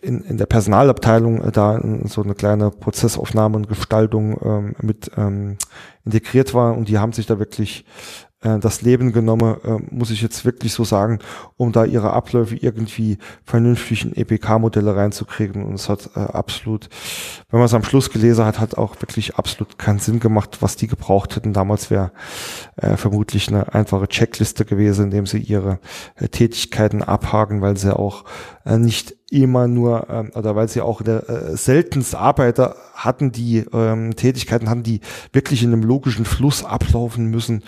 in, 0.02 0.22
in 0.22 0.38
der 0.38 0.46
Personalabteilung 0.46 1.42
äh, 1.42 1.52
da 1.52 1.80
so 2.06 2.24
eine 2.24 2.36
kleine 2.36 2.72
Prozessaufnahme 2.72 3.58
und 3.58 3.68
Gestaltung 3.68 4.38
ähm, 4.44 4.76
mit 4.82 5.12
ähm, 5.18 5.58
integriert 6.04 6.54
war 6.54 6.76
und 6.76 6.88
die 6.88 7.00
haben 7.00 7.14
sich 7.14 7.26
da 7.26 7.40
wirklich 7.40 7.86
äh, 8.46 8.60
das 8.60 8.82
Leben 8.82 9.12
genommen, 9.12 9.56
äh, 9.64 9.78
muss 9.94 10.12
ich 10.12 10.22
jetzt 10.22 10.46
wirklich 10.46 10.74
so 10.74 10.84
sagen, 10.84 11.20
um 11.58 11.72
da 11.72 11.84
ihre 11.84 12.14
Abläufe 12.14 12.56
irgendwie 12.56 13.18
vernünftig 13.44 14.06
in 14.06 14.16
EPK-Modelle 14.16 14.96
reinzukriegen. 14.96 15.66
Und 15.66 15.76
es 15.76 15.90
hat 15.90 16.12
äh, 16.16 16.20
absolut, 16.20 16.90
wenn 17.50 17.60
man 17.60 17.66
es 17.66 17.74
am 17.74 17.84
Schluss 17.84 18.12
gelesen 18.12 18.46
hat, 18.46 18.60
hat 18.60 18.78
auch 18.78 19.02
wirklich 19.02 19.36
absolut 19.36 19.78
keinen 19.78 20.00
Sinn 20.00 20.20
gemacht, 20.20 20.58
was 20.62 20.76
die 20.76 20.88
gebraucht 20.88 21.36
hätten. 21.36 21.54
Damals 21.54 21.90
wäre 21.90 22.12
äh, 22.78 22.98
vermutlich 22.98 23.48
eine 23.48 23.74
einfache 23.74 24.08
Checkliste 24.08 24.66
gewesen, 24.66 25.06
in 25.06 25.12
dem 25.12 25.26
sie 25.26 25.40
ihre 25.40 25.80
äh, 26.16 26.28
Tätigkeiten 26.28 27.02
abhaken, 27.02 27.62
weil 27.62 27.78
sie 27.78 27.96
auch 27.98 28.26
äh, 28.65 28.77
nicht 28.77 29.15
immer 29.29 29.67
nur, 29.67 30.07
ähm, 30.10 30.31
oder 30.36 30.55
weil 30.55 30.67
sie 30.67 30.81
auch 30.81 31.01
der, 31.01 31.29
äh, 31.29 31.57
seltenst 31.57 32.15
Arbeiter 32.15 32.75
hatten, 32.93 33.31
die 33.31 33.65
ähm, 33.74 34.15
Tätigkeiten 34.15 34.69
hatten, 34.69 34.84
die 34.84 35.01
wirklich 35.34 35.63
in 35.63 35.74
einem 35.74 35.84
logischen 35.84 36.25
Fluss 36.25 36.63
ablaufen 36.63 37.27
müssen, 37.27 37.63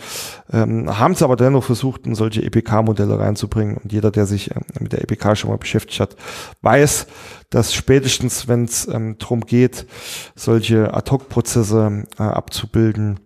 ähm, 0.51 0.97
haben 0.97 1.15
sie 1.15 1.23
aber 1.23 1.35
dennoch 1.35 1.63
versucht, 1.63 2.05
in 2.07 2.15
solche 2.15 2.43
EPK-Modelle 2.43 3.19
reinzubringen. 3.19 3.77
Und 3.77 3.91
jeder, 3.91 4.11
der 4.11 4.25
sich 4.25 4.55
ähm, 4.55 4.63
mit 4.79 4.93
der 4.93 5.01
EPK 5.01 5.35
schon 5.35 5.51
mal 5.51 5.57
beschäftigt 5.57 5.99
hat, 5.99 6.15
weiß, 6.61 7.07
dass 7.49 7.73
spätestens, 7.73 8.47
wenn 8.47 8.65
es 8.65 8.87
ähm, 8.87 9.17
darum 9.19 9.41
geht, 9.41 9.85
solche 10.35 10.93
Ad-Hoc-Prozesse 10.93 12.05
äh, 12.17 12.23
abzubilden, 12.23 13.19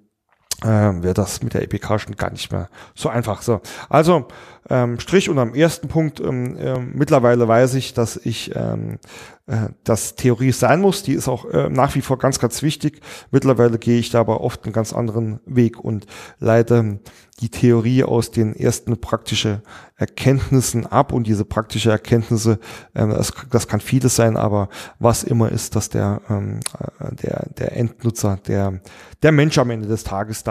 äh, 0.63 0.67
wäre 0.67 1.13
das 1.13 1.43
mit 1.43 1.53
der 1.53 1.63
EPK 1.63 1.99
schon 1.99 2.15
gar 2.15 2.31
nicht 2.31 2.51
mehr 2.51 2.69
so 2.95 3.09
einfach. 3.09 3.41
So, 3.41 3.61
also 3.89 4.27
ähm, 4.69 4.99
Strich 4.99 5.29
und 5.29 5.39
am 5.39 5.55
ersten 5.55 5.87
Punkt, 5.87 6.19
ähm, 6.19 6.55
äh, 6.57 6.79
mittlerweile 6.79 7.47
weiß 7.47 7.73
ich, 7.75 7.93
dass 7.93 8.17
ich 8.17 8.55
ähm, 8.55 8.99
äh, 9.47 9.69
dass 9.83 10.15
Theorie 10.15 10.51
sein 10.51 10.79
muss. 10.79 11.03
Die 11.03 11.13
ist 11.13 11.27
auch 11.27 11.45
äh, 11.45 11.67
nach 11.67 11.95
wie 11.95 12.01
vor 12.01 12.17
ganz, 12.17 12.39
ganz 12.39 12.61
wichtig. 12.61 13.01
Mittlerweile 13.31 13.79
gehe 13.79 13.99
ich 13.99 14.09
da 14.09 14.21
aber 14.21 14.41
oft 14.41 14.63
einen 14.63 14.73
ganz 14.73 14.93
anderen 14.93 15.39
Weg 15.45 15.79
und 15.79 16.05
leite 16.39 16.99
die 17.41 17.49
Theorie 17.49 18.03
aus 18.03 18.29
den 18.29 18.55
ersten 18.55 19.01
praktischen 19.01 19.61
Erkenntnissen 19.97 20.85
ab 20.85 21.11
und 21.11 21.25
diese 21.25 21.43
praktische 21.43 21.91
Erkenntnisse, 21.91 22.59
äh, 22.93 23.07
das, 23.07 23.33
das 23.49 23.67
kann 23.67 23.81
vieles 23.81 24.15
sein, 24.15 24.37
aber 24.37 24.69
was 24.99 25.23
immer 25.23 25.51
ist, 25.51 25.75
dass 25.75 25.89
der, 25.89 26.21
ähm, 26.29 26.59
äh, 26.99 27.15
der, 27.15 27.47
der 27.57 27.75
Endnutzer, 27.75 28.37
der, 28.47 28.79
der 29.23 29.31
Mensch 29.31 29.57
am 29.57 29.71
Ende 29.71 29.87
des 29.87 30.03
Tages 30.03 30.43
da 30.43 30.50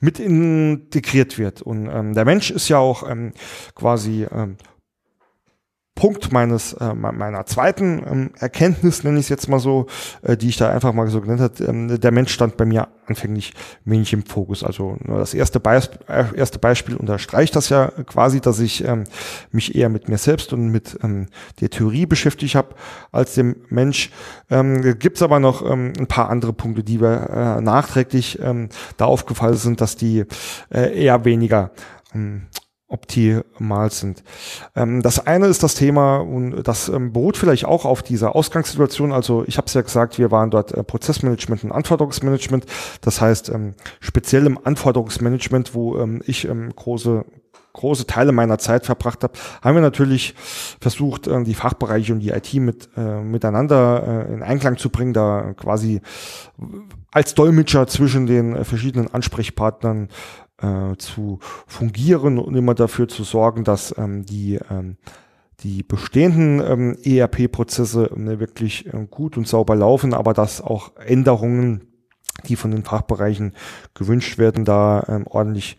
mit 0.00 0.18
integriert 0.18 1.38
wird. 1.38 1.62
Und 1.62 1.86
ähm, 1.86 2.14
der 2.14 2.24
Mensch 2.24 2.50
ist 2.50 2.68
ja 2.68 2.78
auch 2.78 3.08
ähm, 3.08 3.32
quasi 3.74 4.26
ähm, 4.32 4.56
Punkt 6.00 6.32
meines 6.32 6.72
äh, 6.72 6.94
meiner 6.94 7.44
zweiten 7.44 8.02
ähm, 8.10 8.30
Erkenntnis, 8.38 9.04
nenne 9.04 9.18
ich 9.18 9.26
es 9.26 9.28
jetzt 9.28 9.50
mal 9.50 9.58
so, 9.58 9.84
äh, 10.22 10.34
die 10.34 10.48
ich 10.48 10.56
da 10.56 10.70
einfach 10.70 10.94
mal 10.94 11.06
so 11.08 11.20
genannt 11.20 11.42
habe. 11.42 11.62
Ähm, 11.62 12.00
der 12.00 12.10
Mensch 12.10 12.32
stand 12.32 12.56
bei 12.56 12.64
mir 12.64 12.88
anfänglich 13.04 13.52
wenig 13.84 14.14
im 14.14 14.24
Fokus. 14.24 14.64
Also 14.64 14.96
das 15.06 15.34
erste, 15.34 15.60
Beis 15.60 15.90
äh, 16.08 16.24
erste 16.34 16.58
Beispiel 16.58 16.96
unterstreicht 16.96 17.54
das 17.54 17.68
ja 17.68 17.88
quasi, 18.06 18.40
dass 18.40 18.60
ich 18.60 18.82
ähm, 18.82 19.04
mich 19.52 19.74
eher 19.74 19.90
mit 19.90 20.08
mir 20.08 20.16
selbst 20.16 20.54
und 20.54 20.70
mit 20.70 20.98
ähm, 21.02 21.26
der 21.60 21.68
Theorie 21.68 22.06
beschäftigt 22.06 22.54
habe 22.54 22.76
als 23.12 23.34
dem 23.34 23.56
Mensch. 23.68 24.10
Ähm, 24.48 24.98
Gibt 24.98 25.20
aber 25.20 25.38
noch 25.38 25.70
ähm, 25.70 25.92
ein 25.98 26.06
paar 26.06 26.30
andere 26.30 26.54
Punkte, 26.54 26.82
die 26.82 27.02
wir 27.02 27.28
äh, 27.28 27.60
nachträglich 27.60 28.38
ähm, 28.40 28.70
da 28.96 29.04
aufgefallen 29.04 29.56
sind, 29.56 29.82
dass 29.82 29.96
die 29.96 30.24
äh, 30.70 30.98
eher 30.98 31.26
weniger 31.26 31.72
ähm, 32.14 32.46
optimal 32.90 33.90
sind. 33.90 34.22
Ähm, 34.76 35.02
das 35.02 35.26
eine 35.26 35.46
ist 35.46 35.62
das 35.62 35.74
Thema, 35.74 36.18
und 36.18 36.62
das 36.64 36.88
ähm, 36.88 37.12
beruht 37.12 37.36
vielleicht 37.36 37.64
auch 37.64 37.84
auf 37.84 38.02
dieser 38.02 38.34
Ausgangssituation. 38.34 39.12
Also 39.12 39.44
ich 39.46 39.56
habe 39.56 39.66
es 39.66 39.74
ja 39.74 39.80
gesagt, 39.80 40.18
wir 40.18 40.30
waren 40.30 40.50
dort 40.50 40.72
äh, 40.72 40.82
Prozessmanagement 40.82 41.64
und 41.64 41.72
Anforderungsmanagement. 41.72 42.66
Das 43.00 43.20
heißt, 43.20 43.48
ähm, 43.50 43.74
speziell 44.00 44.46
im 44.46 44.58
Anforderungsmanagement, 44.62 45.74
wo 45.74 45.98
ähm, 45.98 46.22
ich 46.26 46.46
ähm, 46.46 46.74
große 46.74 47.24
große 47.72 48.06
Teile 48.06 48.32
meiner 48.32 48.58
Zeit 48.58 48.84
verbracht 48.84 49.22
habe, 49.22 49.34
haben 49.62 49.76
wir 49.76 49.80
natürlich 49.80 50.34
versucht, 50.80 51.28
äh, 51.28 51.42
die 51.44 51.54
Fachbereiche 51.54 52.12
und 52.12 52.18
die 52.18 52.30
IT 52.30 52.52
mit, 52.54 52.88
äh, 52.96 53.20
miteinander 53.22 54.26
äh, 54.28 54.34
in 54.34 54.42
Einklang 54.42 54.76
zu 54.76 54.90
bringen, 54.90 55.12
da 55.12 55.54
quasi 55.54 56.00
als 57.12 57.34
Dolmetscher 57.34 57.86
zwischen 57.86 58.26
den 58.26 58.56
äh, 58.56 58.64
verschiedenen 58.64 59.12
Ansprechpartnern 59.12 60.08
äh, 60.60 60.96
zu 60.96 61.38
fungieren 61.66 62.38
und 62.38 62.54
immer 62.54 62.74
dafür 62.74 63.08
zu 63.08 63.24
sorgen, 63.24 63.64
dass 63.64 63.96
ähm, 63.98 64.24
die 64.24 64.58
ähm, 64.70 64.96
die 65.62 65.82
bestehenden 65.82 66.60
ähm, 66.60 66.96
ERP-Prozesse 67.02 68.10
äh, 68.10 68.40
wirklich 68.40 68.86
äh, 68.86 69.06
gut 69.10 69.36
und 69.36 69.46
sauber 69.46 69.76
laufen, 69.76 70.14
aber 70.14 70.32
dass 70.32 70.60
auch 70.60 70.96
Änderungen, 70.96 71.86
die 72.48 72.56
von 72.56 72.70
den 72.70 72.84
Fachbereichen 72.84 73.54
gewünscht 73.94 74.38
werden, 74.38 74.64
da 74.64 75.04
ähm, 75.08 75.26
ordentlich 75.26 75.76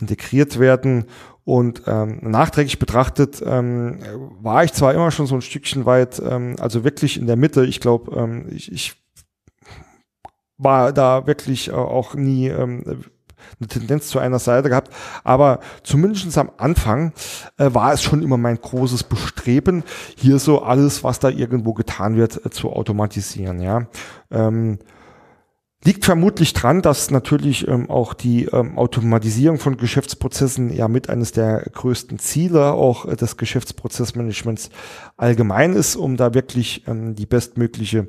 integriert 0.00 0.58
werden. 0.58 1.06
Und 1.44 1.82
ähm, 1.86 2.20
nachträglich 2.22 2.78
betrachtet 2.78 3.42
ähm, 3.44 3.98
war 4.40 4.64
ich 4.64 4.72
zwar 4.72 4.94
immer 4.94 5.10
schon 5.10 5.26
so 5.26 5.34
ein 5.34 5.42
Stückchen 5.42 5.84
weit, 5.84 6.20
ähm, 6.26 6.56
also 6.58 6.84
wirklich 6.84 7.18
in 7.18 7.26
der 7.26 7.36
Mitte. 7.36 7.66
Ich 7.66 7.80
glaube, 7.80 8.16
ähm, 8.16 8.46
ich, 8.50 8.72
ich 8.72 8.94
war 10.56 10.92
da 10.92 11.26
wirklich 11.26 11.68
äh, 11.68 11.72
auch 11.72 12.14
nie 12.14 12.48
ähm, 12.48 13.04
eine 13.60 13.68
Tendenz 13.68 14.08
zu 14.08 14.18
einer 14.18 14.38
Seite 14.38 14.68
gehabt. 14.68 14.92
Aber 15.24 15.60
zumindest 15.82 16.36
am 16.38 16.50
Anfang 16.56 17.12
äh, 17.56 17.70
war 17.72 17.92
es 17.92 18.02
schon 18.02 18.22
immer 18.22 18.36
mein 18.36 18.60
großes 18.60 19.04
Bestreben, 19.04 19.84
hier 20.16 20.38
so 20.38 20.62
alles, 20.62 21.04
was 21.04 21.18
da 21.18 21.28
irgendwo 21.28 21.74
getan 21.74 22.16
wird, 22.16 22.44
äh, 22.44 22.50
zu 22.50 22.72
automatisieren. 22.72 23.60
Ja. 23.60 23.86
Ähm, 24.30 24.78
Liegt 25.86 26.06
vermutlich 26.06 26.54
dran, 26.54 26.80
dass 26.80 27.10
natürlich 27.10 27.68
ähm, 27.68 27.90
auch 27.90 28.14
die 28.14 28.46
ähm, 28.46 28.78
Automatisierung 28.78 29.58
von 29.58 29.76
Geschäftsprozessen 29.76 30.74
ja 30.74 30.88
mit 30.88 31.10
eines 31.10 31.32
der 31.32 31.60
größten 31.60 32.18
Ziele 32.18 32.72
auch 32.72 33.04
äh, 33.04 33.16
des 33.16 33.36
Geschäftsprozessmanagements 33.36 34.70
allgemein 35.18 35.74
ist, 35.74 35.96
um 35.96 36.16
da 36.16 36.32
wirklich 36.32 36.88
ähm, 36.88 37.14
die 37.14 37.26
bestmögliche 37.26 38.08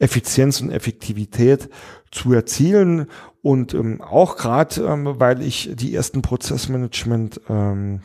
Effizienz 0.00 0.60
und 0.60 0.72
Effektivität 0.72 1.68
zu 2.10 2.32
erzielen. 2.32 3.06
Und 3.42 3.72
ähm, 3.74 4.02
auch 4.02 4.36
gerade, 4.36 4.82
ähm, 4.82 5.08
weil 5.18 5.42
ich 5.42 5.70
die 5.74 5.94
ersten 5.94 6.22
Prozessmanagement 6.22 7.40
ähm, 7.48 8.02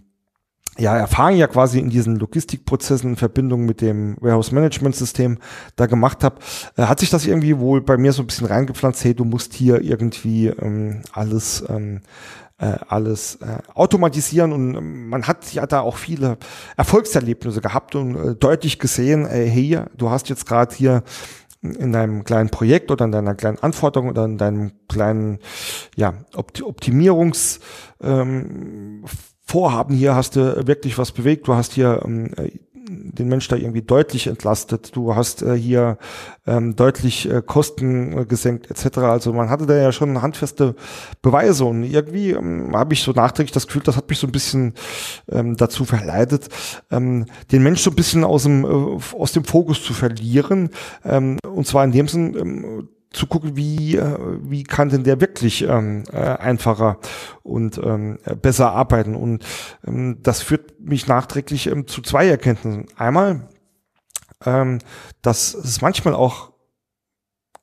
ja, 0.77 0.97
Erfahrung 0.97 1.37
ja 1.37 1.47
quasi 1.47 1.79
in 1.79 1.89
diesen 1.89 2.17
Logistikprozessen 2.17 3.11
in 3.11 3.15
Verbindung 3.15 3.65
mit 3.65 3.81
dem 3.81 4.17
Warehouse 4.19 4.51
Management 4.51 4.95
System 4.95 5.37
da 5.77 5.85
gemacht 5.85 6.23
habe, 6.23 6.39
äh, 6.75 6.83
hat 6.83 6.99
sich 6.99 7.09
das 7.09 7.25
irgendwie 7.25 7.57
wohl 7.59 7.81
bei 7.81 7.97
mir 7.97 8.11
so 8.11 8.23
ein 8.23 8.27
bisschen 8.27 8.47
reingepflanzt, 8.47 9.03
hey, 9.03 9.13
du 9.13 9.23
musst 9.23 9.53
hier 9.53 9.81
irgendwie 9.81 10.47
ähm, 10.47 11.01
alles 11.13 11.63
ähm, 11.69 12.01
äh, 12.57 12.77
alles 12.87 13.35
äh, 13.35 13.57
automatisieren 13.73 14.53
und 14.53 14.75
ähm, 14.75 15.09
man 15.09 15.27
hat 15.27 15.51
ja 15.53 15.65
da 15.65 15.81
auch 15.81 15.97
viele 15.97 16.37
Erfolgserlebnisse 16.77 17.59
gehabt 17.59 17.95
und 17.95 18.15
äh, 18.15 18.35
deutlich 18.35 18.79
gesehen, 18.79 19.25
äh, 19.25 19.45
hey, 19.45 19.81
du 19.97 20.09
hast 20.09 20.29
jetzt 20.29 20.45
gerade 20.45 20.73
hier 20.73 21.03
in 21.73 21.91
deinem 21.91 22.23
kleinen 22.23 22.49
Projekt 22.49 22.91
oder 22.91 23.05
in 23.05 23.11
deiner 23.11 23.35
kleinen 23.35 23.59
Anforderung 23.59 24.09
oder 24.09 24.25
in 24.25 24.37
deinem 24.37 24.71
kleinen 24.87 25.39
ja, 25.95 26.13
Optimierungs 26.35 27.59
ähm, 28.01 29.03
hier 29.95 30.15
hast 30.15 30.35
du 30.35 30.67
wirklich 30.67 30.97
was 30.97 31.11
bewegt. 31.11 31.47
Du 31.47 31.53
hast 31.53 31.73
hier 31.73 32.01
ähm, 32.03 32.31
den 32.87 33.27
Mensch 33.27 33.47
da 33.47 33.55
irgendwie 33.55 33.81
deutlich 33.81 34.27
entlastet. 34.27 34.95
Du 34.95 35.15
hast 35.15 35.41
äh, 35.41 35.55
hier 35.55 35.97
ähm, 36.45 36.75
deutlich 36.75 37.29
äh, 37.29 37.41
Kosten 37.45 38.17
äh, 38.17 38.25
gesenkt 38.25 38.69
etc. 38.69 38.99
Also 38.99 39.33
man 39.33 39.49
hatte 39.49 39.65
da 39.65 39.75
ja 39.75 39.91
schon 39.91 40.21
handfeste 40.21 40.75
Beweise 41.21 41.65
und 41.65 41.83
irgendwie 41.83 42.31
ähm, 42.31 42.75
habe 42.75 42.93
ich 42.93 43.01
so 43.01 43.11
nachträglich 43.11 43.51
das 43.51 43.67
Gefühl, 43.67 43.83
das 43.83 43.97
hat 43.97 44.09
mich 44.09 44.19
so 44.19 44.27
ein 44.27 44.31
bisschen 44.31 44.73
ähm, 45.31 45.57
dazu 45.57 45.85
verleitet, 45.85 46.49
ähm, 46.91 47.25
den 47.51 47.63
Mensch 47.63 47.81
so 47.81 47.89
ein 47.89 47.95
bisschen 47.95 48.23
aus 48.23 48.43
dem 48.43 48.63
äh, 48.63 49.15
aus 49.17 49.31
dem 49.31 49.43
Fokus 49.43 49.83
zu 49.83 49.93
verlieren. 49.93 50.69
Ähm, 51.03 51.37
und 51.47 51.67
zwar 51.67 51.83
in 51.83 51.91
dem 51.91 52.07
Sinn, 52.07 52.35
ähm, 52.37 52.89
zu 53.15 53.27
gucken, 53.27 53.55
wie, 53.55 53.95
äh, 53.95 54.17
wie 54.41 54.63
kann 54.63 54.89
denn 54.89 55.03
der 55.03 55.21
wirklich 55.21 55.63
ähm, 55.63 56.03
äh, 56.11 56.17
einfacher 56.17 56.99
und 57.43 57.77
ähm, 57.77 58.19
besser 58.41 58.71
arbeiten. 58.71 59.15
Und 59.15 59.45
ähm, 59.85 60.19
das 60.21 60.41
führt 60.41 60.79
mich 60.79 61.07
nachträglich 61.07 61.67
ähm, 61.67 61.87
zu 61.87 62.01
zwei 62.01 62.27
Erkenntnissen. 62.27 62.87
Einmal, 62.97 63.47
ähm, 64.45 64.79
dass 65.21 65.53
es 65.53 65.81
manchmal 65.81 66.13
auch 66.13 66.51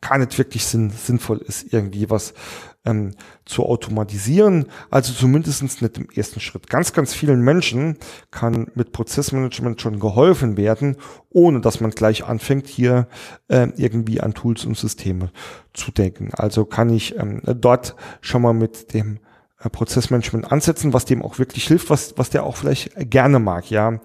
gar 0.01 0.19
nicht 0.19 0.37
wirklich 0.39 0.65
sinn, 0.65 0.91
sinnvoll 0.91 1.39
ist, 1.39 1.73
irgendwie 1.73 2.11
was 2.11 2.35
ähm, 2.85 3.13
zu 3.45 3.65
automatisieren, 3.65 4.67
also 4.91 5.13
zumindest 5.13 5.63
nicht 5.83 5.99
im 5.99 6.09
ersten 6.15 6.41
Schritt. 6.41 6.69
Ganz, 6.69 6.93
ganz 6.93 7.15
vielen 7.15 7.41
Menschen 7.41 7.97
kann 8.31 8.69
mit 8.75 8.93
Prozessmanagement 8.93 9.81
schon 9.81 10.01
geholfen 10.01 10.57
werden, 10.57 10.97
ohne 11.31 11.61
dass 11.61 11.81
man 11.81 11.91
gleich 11.91 12.25
anfängt, 12.25 12.67
hier 12.67 13.09
äh, 13.49 13.69
irgendwie 13.77 14.21
an 14.21 14.35
Tools 14.35 14.65
und 14.65 14.77
Systeme 14.77 15.31
zu 15.73 15.93
denken. 15.93 16.31
Also 16.35 16.65
kann 16.65 16.91
ich 16.91 17.17
ähm, 17.19 17.41
dort 17.45 17.95
schon 18.21 18.43
mal 18.43 18.55
mit 18.55 18.95
dem 18.95 19.19
äh, 19.63 19.71
Prozessmanagement 19.71 20.51
ansetzen, 20.51 20.93
was 20.93 21.05
dem 21.05 21.23
auch 21.23 21.39
wirklich 21.39 21.67
hilft, 21.67 21.91
was, 21.91 22.15
was 22.17 22.31
der 22.31 22.45
auch 22.45 22.57
vielleicht 22.57 23.11
gerne 23.11 23.39
mag, 23.39 23.71
ja. 23.71 24.01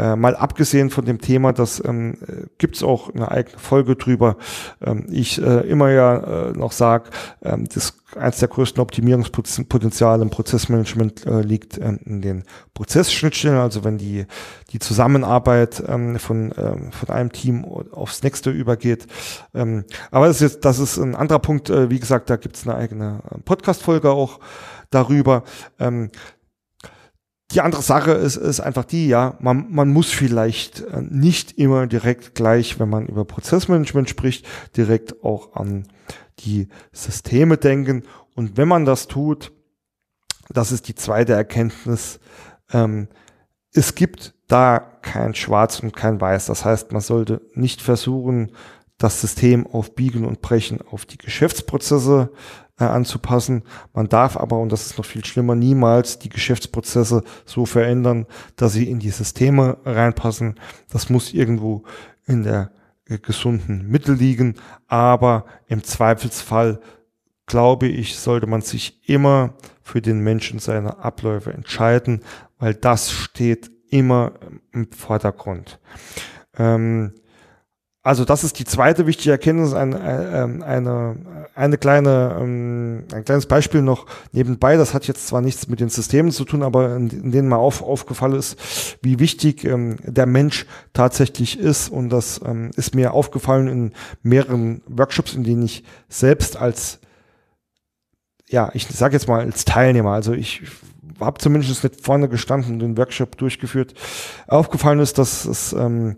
Äh, 0.00 0.16
mal 0.16 0.34
abgesehen 0.34 0.88
von 0.88 1.04
dem 1.04 1.20
Thema, 1.20 1.52
das 1.52 1.82
ähm, 1.84 2.16
gibt 2.56 2.82
auch 2.82 3.14
eine 3.14 3.30
eigene 3.30 3.58
Folge 3.58 3.96
drüber. 3.96 4.36
Ähm, 4.80 5.04
ich 5.10 5.42
äh, 5.42 5.68
immer 5.68 5.90
ja 5.90 6.48
äh, 6.48 6.52
noch 6.52 6.72
sage, 6.72 7.10
ähm, 7.42 7.68
das 7.72 7.98
eines 8.16 8.38
der 8.38 8.48
größten 8.48 8.80
Optimierungspotenziale 8.80 10.22
im 10.22 10.30
Prozessmanagement 10.30 11.26
äh, 11.26 11.42
liegt 11.42 11.76
ähm, 11.78 12.00
in 12.04 12.22
den 12.22 12.44
Prozessschnittstellen, 12.72 13.58
also 13.58 13.84
wenn 13.84 13.98
die, 13.98 14.24
die 14.70 14.78
Zusammenarbeit 14.78 15.82
ähm, 15.86 16.18
von, 16.18 16.52
ähm, 16.56 16.92
von 16.92 17.10
einem 17.10 17.30
Team 17.30 17.64
aufs 17.64 18.22
nächste 18.22 18.50
übergeht. 18.50 19.06
Ähm, 19.54 19.84
aber 20.10 20.28
das 20.28 20.36
ist 20.36 20.54
jetzt, 20.54 20.64
das 20.64 20.78
ist 20.78 20.96
ein 20.96 21.14
anderer 21.14 21.40
Punkt. 21.40 21.68
Äh, 21.68 21.90
wie 21.90 22.00
gesagt, 22.00 22.30
da 22.30 22.36
gibt 22.36 22.56
es 22.56 22.66
eine 22.66 22.76
eigene 22.76 23.20
äh, 23.30 23.38
Podcast-Folge 23.38 24.10
auch 24.10 24.40
darüber. 24.90 25.44
Die 27.52 27.60
andere 27.60 27.82
Sache 27.82 28.12
ist, 28.12 28.36
ist 28.36 28.60
einfach 28.60 28.84
die, 28.84 29.08
ja, 29.08 29.36
man, 29.40 29.66
man 29.70 29.88
muss 29.88 30.10
vielleicht 30.10 30.82
äh, 30.82 31.02
nicht 31.02 31.58
immer 31.58 31.86
direkt 31.86 32.34
gleich, 32.34 32.78
wenn 32.78 32.88
man 32.88 33.06
über 33.06 33.24
Prozessmanagement 33.24 34.08
spricht, 34.08 34.46
direkt 34.76 35.24
auch 35.24 35.54
an 35.54 35.88
die 36.40 36.68
Systeme 36.92 37.56
denken. 37.56 38.04
Und 38.34 38.56
wenn 38.56 38.68
man 38.68 38.84
das 38.84 39.08
tut, 39.08 39.52
das 40.48 40.72
ist 40.72 40.88
die 40.88 40.94
zweite 40.94 41.32
Erkenntnis, 41.32 42.20
ähm, 42.72 43.08
es 43.72 43.94
gibt 43.94 44.34
da 44.48 44.78
kein 44.78 45.34
Schwarz 45.34 45.80
und 45.80 45.94
kein 45.94 46.20
Weiß. 46.20 46.46
Das 46.46 46.64
heißt, 46.64 46.92
man 46.92 47.00
sollte 47.00 47.40
nicht 47.54 47.82
versuchen, 47.82 48.52
das 49.00 49.20
System 49.20 49.66
auf 49.66 49.94
Biegen 49.94 50.24
und 50.26 50.42
Brechen 50.42 50.80
auf 50.82 51.06
die 51.06 51.16
Geschäftsprozesse 51.16 52.30
äh, 52.78 52.84
anzupassen. 52.84 53.62
Man 53.94 54.10
darf 54.10 54.36
aber, 54.36 54.58
und 54.58 54.70
das 54.70 54.86
ist 54.86 54.98
noch 54.98 55.06
viel 55.06 55.24
schlimmer, 55.24 55.54
niemals 55.54 56.18
die 56.18 56.28
Geschäftsprozesse 56.28 57.24
so 57.46 57.64
verändern, 57.64 58.26
dass 58.56 58.74
sie 58.74 58.88
in 58.90 58.98
die 58.98 59.10
Systeme 59.10 59.78
reinpassen. 59.86 60.60
Das 60.90 61.08
muss 61.08 61.32
irgendwo 61.32 61.84
in 62.26 62.42
der 62.42 62.72
äh, 63.06 63.18
gesunden 63.18 63.88
Mitte 63.88 64.12
liegen. 64.12 64.56
Aber 64.86 65.46
im 65.66 65.82
Zweifelsfall, 65.82 66.78
glaube 67.46 67.88
ich, 67.88 68.18
sollte 68.18 68.46
man 68.46 68.60
sich 68.60 69.00
immer 69.08 69.54
für 69.82 70.02
den 70.02 70.20
Menschen 70.20 70.58
seine 70.58 70.98
Abläufe 70.98 71.54
entscheiden, 71.54 72.20
weil 72.58 72.74
das 72.74 73.10
steht 73.10 73.70
immer 73.88 74.32
im 74.72 74.92
Vordergrund. 74.92 75.80
Ähm, 76.58 77.14
also 78.02 78.24
das 78.24 78.44
ist 78.44 78.58
die 78.58 78.64
zweite 78.64 79.06
wichtige 79.06 79.32
Erkenntnis, 79.32 79.74
eine, 79.74 80.00
ähm, 80.32 80.62
eine, 80.62 81.16
eine 81.54 81.76
kleine, 81.76 82.38
ähm, 82.40 83.04
ein 83.12 83.26
kleines 83.26 83.44
Beispiel 83.44 83.82
noch 83.82 84.06
nebenbei. 84.32 84.78
Das 84.78 84.94
hat 84.94 85.06
jetzt 85.06 85.26
zwar 85.26 85.42
nichts 85.42 85.68
mit 85.68 85.80
den 85.80 85.90
Systemen 85.90 86.32
zu 86.32 86.46
tun, 86.46 86.62
aber 86.62 86.96
in, 86.96 87.30
denen 87.30 87.48
mal 87.48 87.56
auf, 87.56 87.82
aufgefallen 87.82 88.32
ist, 88.32 88.96
wie 89.02 89.18
wichtig 89.18 89.64
ähm, 89.64 89.96
der 90.02 90.24
Mensch 90.24 90.64
tatsächlich 90.94 91.58
ist. 91.58 91.90
Und 91.90 92.08
das 92.08 92.40
ist 92.76 92.94
mir 92.94 93.12
aufgefallen 93.12 93.68
in 93.68 93.92
mehreren 94.22 94.82
Workshops, 94.86 95.34
in 95.34 95.44
denen 95.44 95.62
ich 95.62 95.84
selbst 96.08 96.56
als, 96.56 97.00
ja, 98.48 98.70
ich 98.72 98.86
sage 98.86 99.14
jetzt 99.14 99.28
mal 99.28 99.40
als 99.40 99.64
Teilnehmer, 99.66 100.12
also 100.12 100.32
ich 100.32 100.62
habe 101.20 101.38
zumindest 101.38 101.82
nicht 101.84 102.04
vorne 102.04 102.28
gestanden 102.28 102.74
und 102.74 102.78
den 102.80 102.98
Workshop 102.98 103.36
durchgeführt. 103.36 103.94
Aufgefallen 104.46 105.00
ist, 105.00 105.18
dass 105.18 105.44
es 105.44 105.72
ähm, 105.72 106.16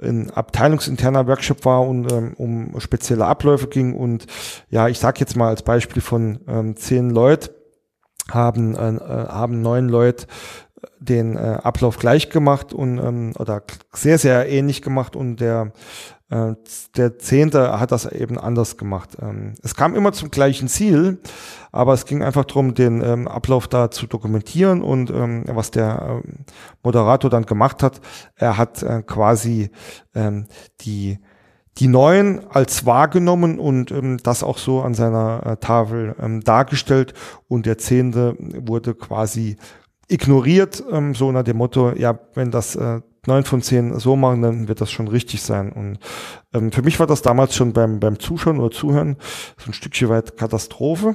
ein 0.00 0.30
abteilungsinterner 0.30 1.26
Workshop 1.26 1.64
war 1.64 1.86
und 1.86 2.10
ähm, 2.12 2.34
um 2.36 2.80
spezielle 2.80 3.26
Abläufe 3.26 3.68
ging. 3.68 3.94
Und 3.94 4.26
ja, 4.70 4.88
ich 4.88 4.98
sage 4.98 5.20
jetzt 5.20 5.36
mal 5.36 5.48
als 5.48 5.62
Beispiel 5.62 6.02
von 6.02 6.40
ähm, 6.46 6.76
zehn 6.76 7.10
Leuten 7.10 7.50
haben, 8.30 8.74
äh, 8.74 8.96
äh, 8.96 9.28
haben 9.28 9.62
neun 9.62 9.88
Leute 9.88 10.26
den 11.00 11.36
äh, 11.36 11.58
Ablauf 11.62 11.98
gleich 11.98 12.30
gemacht 12.30 12.72
und 12.72 12.98
ähm, 12.98 13.32
oder 13.38 13.62
sehr, 13.92 14.18
sehr 14.18 14.48
ähnlich 14.48 14.82
gemacht 14.82 15.16
und 15.16 15.36
der 15.36 15.72
äh, 15.72 16.17
der 16.30 17.18
Zehnte 17.18 17.80
hat 17.80 17.90
das 17.90 18.04
eben 18.04 18.38
anders 18.38 18.76
gemacht. 18.76 19.16
Ähm, 19.20 19.54
es 19.62 19.74
kam 19.74 19.94
immer 19.94 20.12
zum 20.12 20.30
gleichen 20.30 20.68
Ziel, 20.68 21.20
aber 21.72 21.94
es 21.94 22.04
ging 22.04 22.22
einfach 22.22 22.44
darum, 22.44 22.74
den 22.74 23.02
ähm, 23.02 23.26
Ablauf 23.26 23.66
da 23.66 23.90
zu 23.90 24.06
dokumentieren 24.06 24.82
und 24.82 25.10
ähm, 25.10 25.44
was 25.46 25.70
der 25.70 26.22
Moderator 26.82 27.30
dann 27.30 27.46
gemacht 27.46 27.82
hat, 27.82 28.02
er 28.36 28.58
hat 28.58 28.82
äh, 28.82 29.02
quasi 29.02 29.70
die 30.80 31.18
die 31.78 31.88
neuen 31.88 32.40
als 32.50 32.86
wahrgenommen 32.86 33.58
und 33.58 33.90
ähm, 33.90 34.18
das 34.22 34.42
auch 34.42 34.58
so 34.58 34.82
an 34.82 34.94
seiner 34.94 35.42
äh, 35.46 35.56
Tafel 35.56 36.14
ähm, 36.20 36.42
dargestellt 36.42 37.14
und 37.46 37.66
der 37.66 37.78
Zehnte 37.78 38.36
wurde 38.38 38.94
quasi 38.94 39.56
ignoriert, 40.08 40.82
ähm, 40.90 41.14
so 41.14 41.30
nach 41.30 41.44
dem 41.44 41.58
Motto, 41.58 41.92
ja, 41.92 42.18
wenn 42.34 42.50
das 42.50 42.74
äh, 42.74 43.00
neun 43.28 43.44
von 43.44 43.62
zehn 43.62 43.98
so 44.00 44.16
machen, 44.16 44.42
dann 44.42 44.68
wird 44.68 44.80
das 44.80 44.90
schon 44.90 45.06
richtig 45.06 45.42
sein. 45.42 45.70
Und 45.70 45.98
ähm, 46.52 46.72
für 46.72 46.82
mich 46.82 46.98
war 46.98 47.06
das 47.06 47.22
damals 47.22 47.54
schon 47.54 47.72
beim, 47.72 48.00
beim 48.00 48.18
Zuschauen 48.18 48.58
oder 48.58 48.74
Zuhören 48.74 49.16
so 49.56 49.70
ein 49.70 49.74
Stückchen 49.74 50.08
weit 50.08 50.36
Katastrophe. 50.36 51.14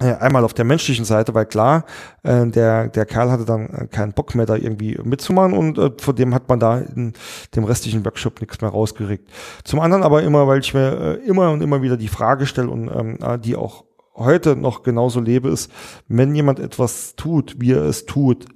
Äh, 0.00 0.14
einmal 0.14 0.42
auf 0.44 0.54
der 0.54 0.64
menschlichen 0.64 1.04
Seite, 1.04 1.34
weil 1.34 1.46
klar, 1.46 1.84
äh, 2.24 2.46
der, 2.48 2.88
der 2.88 3.06
Kerl 3.06 3.30
hatte 3.30 3.44
dann 3.44 3.68
äh, 3.68 3.86
keinen 3.86 4.12
Bock 4.12 4.34
mehr 4.34 4.44
da 4.44 4.56
irgendwie 4.56 4.98
mitzumachen 5.04 5.52
und 5.52 5.78
äh, 5.78 5.90
von 5.98 6.16
dem 6.16 6.34
hat 6.34 6.48
man 6.48 6.58
da 6.58 6.78
in 6.78 7.12
dem 7.54 7.62
restlichen 7.62 8.04
Workshop 8.04 8.40
nichts 8.40 8.60
mehr 8.60 8.70
rausgeregt. 8.70 9.30
Zum 9.62 9.78
anderen 9.78 10.02
aber 10.02 10.24
immer, 10.24 10.48
weil 10.48 10.58
ich 10.58 10.74
mir 10.74 11.20
äh, 11.22 11.28
immer 11.28 11.52
und 11.52 11.62
immer 11.62 11.80
wieder 11.82 11.96
die 11.96 12.08
Frage 12.08 12.46
stelle 12.46 12.70
und 12.70 12.88
ähm, 12.88 13.18
äh, 13.22 13.38
die 13.38 13.54
auch 13.54 13.84
heute 14.16 14.56
noch 14.56 14.82
genauso 14.82 15.20
lebe, 15.20 15.48
ist, 15.48 15.70
wenn 16.08 16.34
jemand 16.34 16.58
etwas 16.58 17.14
tut, 17.14 17.54
wie 17.60 17.72
er 17.72 17.82
es 17.82 18.04
tut, 18.04 18.46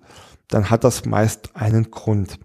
dann 0.49 0.71
hat 0.71 0.83
das 0.83 1.05
meist 1.05 1.55
einen 1.55 1.93
Grund. 1.93 2.41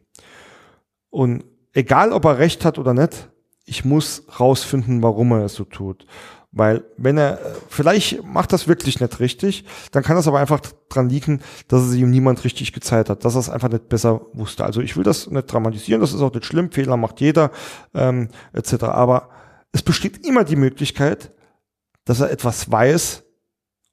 Und 1.14 1.46
egal, 1.74 2.12
ob 2.12 2.26
er 2.26 2.40
recht 2.40 2.66
hat 2.66 2.80
oder 2.80 2.96
nicht, 2.96 3.30
ich 3.66 3.86
muss 3.86 4.24
rausfinden, 4.40 5.04
warum 5.04 5.32
er 5.32 5.46
es 5.46 5.54
so 5.54 5.64
tut. 5.64 6.08
Weil 6.52 6.84
wenn 6.98 7.20
er, 7.20 7.38
vielleicht 7.70 8.24
macht 8.24 8.52
das 8.52 8.68
wirklich 8.68 9.00
nicht 9.00 9.20
richtig, 9.20 9.64
dann 9.92 10.02
kann 10.02 10.16
das 10.16 10.28
aber 10.28 10.40
einfach 10.40 10.60
dran 10.90 11.10
liegen, 11.10 11.42
dass 11.68 11.84
es 11.84 11.94
ihm 11.94 12.10
niemand 12.10 12.44
richtig 12.44 12.74
gezeigt 12.74 13.12
hat, 13.12 13.26
dass 13.26 13.36
er 13.36 13.42
es 13.42 13.50
einfach 13.50 13.70
nicht 13.70 13.90
besser 13.90 14.22
wusste. 14.34 14.66
Also 14.66 14.82
ich 14.82 14.98
will 14.98 15.04
das 15.04 15.30
nicht 15.30 15.54
dramatisieren, 15.54 16.02
das 16.02 16.14
ist 16.14 16.22
auch 16.22 16.34
nicht 16.34 16.46
schlimm, 16.46 16.72
Fehler 16.72 16.98
macht 16.98 17.22
jeder, 17.22 17.52
ähm, 17.94 18.30
etc. 18.54 18.86
Aber 18.86 19.30
es 19.72 19.84
besteht 19.84 20.26
immer 20.26 20.44
die 20.44 20.56
Möglichkeit, 20.56 21.32
dass 22.06 22.22
er 22.22 22.32
etwas 22.32 22.72
weiß 22.72 23.24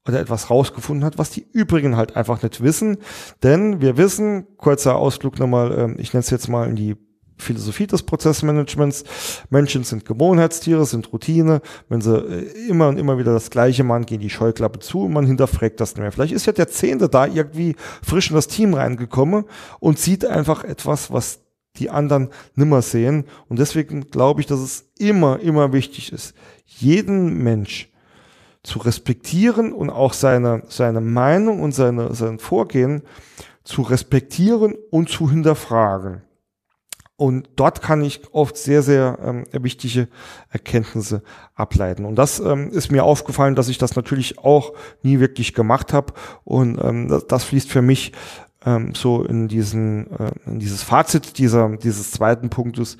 oder 0.09 0.20
etwas 0.20 0.48
rausgefunden 0.48 1.04
hat, 1.04 1.18
was 1.18 1.30
die 1.30 1.46
übrigen 1.52 1.98
halt 1.98 2.16
einfach 2.16 2.42
nicht 2.42 2.62
wissen. 2.62 2.96
Denn 3.42 3.83
wir 3.83 3.98
wissen, 3.98 4.46
kurzer 4.56 4.96
Ausflug 4.96 5.38
nochmal, 5.38 5.78
ähm, 5.78 5.96
ich 5.98 6.14
nenne 6.14 6.20
es 6.20 6.30
jetzt 6.30 6.48
mal 6.48 6.66
in 6.66 6.76
die 6.76 6.96
Philosophie 7.40 7.87
des 7.87 8.03
Prozessmanagements. 8.03 9.05
Menschen 9.50 9.85
sind 9.85 10.05
Gewohnheitstiere, 10.05 10.85
sind 10.87 11.12
Routine. 11.12 11.61
Wenn 11.88 12.00
sie 12.00 12.16
äh, 12.16 12.68
immer 12.68 12.88
und 12.88 12.98
immer 12.98 13.18
wieder 13.18 13.33
das 13.33 13.50
Gleiche 13.50 13.85
machen, 13.85 14.07
gehen 14.07 14.20
die 14.20 14.31
Scheuklappe 14.31 14.79
zu 14.79 15.05
und 15.05 15.12
man 15.12 15.26
hinterfragt 15.26 15.81
das 15.81 15.94
nicht 15.94 16.03
mehr. 16.03 16.12
Vielleicht 16.12 16.33
ist 16.33 16.46
ja 16.46 16.53
der 16.53 16.68
Zehnte 16.68 17.09
da 17.09 17.26
irgendwie 17.26 17.76
frisch 18.03 18.31
in 18.31 18.37
das 18.37 18.48
Team 18.48 18.74
reingekommen 18.74 19.44
und 19.81 19.98
sieht 19.98 20.24
einfach 20.24 20.64
etwas, 20.64 21.12
was 21.12 21.40
die 21.76 21.90
anderen 21.90 22.31
nimmer 22.55 22.83
sehen. 22.83 23.24
Und 23.48 23.59
deswegen 23.59 24.11
glaube 24.11 24.40
ich, 24.40 24.46
dass 24.46 24.61
es 24.61 24.90
immer, 24.98 25.40
immer 25.40 25.72
wichtig 25.72 26.12
ist, 26.12 26.35
jeden 26.66 27.42
Mensch 27.42 27.90
zu 28.62 28.79
respektieren 28.79 29.72
und 29.72 29.90
auch 29.90 30.12
seine, 30.12 30.62
seine 30.68 31.00
Meinung 31.00 31.62
und 31.62 31.72
seine, 31.72 32.14
sein 32.14 32.38
Vorgehen 32.38 33.03
zu 33.64 33.83
respektieren 33.83 34.74
und 34.90 35.09
zu 35.09 35.31
hinterfragen. 35.31 36.22
Und 37.20 37.50
dort 37.56 37.83
kann 37.83 38.02
ich 38.02 38.22
oft 38.33 38.56
sehr, 38.56 38.80
sehr 38.80 39.18
ähm, 39.22 39.44
wichtige 39.52 40.09
Erkenntnisse 40.48 41.22
ableiten. 41.54 42.06
Und 42.06 42.16
das 42.16 42.40
ähm, 42.40 42.70
ist 42.70 42.90
mir 42.90 43.04
aufgefallen, 43.04 43.54
dass 43.54 43.68
ich 43.68 43.76
das 43.76 43.94
natürlich 43.94 44.38
auch 44.38 44.72
nie 45.02 45.20
wirklich 45.20 45.52
gemacht 45.52 45.92
habe. 45.92 46.14
Und 46.44 46.83
ähm, 46.83 47.09
das, 47.09 47.26
das 47.26 47.44
fließt 47.44 47.70
für 47.70 47.83
mich 47.83 48.12
ähm, 48.64 48.94
so 48.94 49.22
in 49.22 49.48
diesen, 49.48 50.11
äh, 50.18 50.30
in 50.46 50.61
dieses 50.61 50.83
Fazit 50.83 51.37
dieser, 51.37 51.76
dieses 51.76 52.11
zweiten 52.11 52.48
Punktes. 52.48 52.96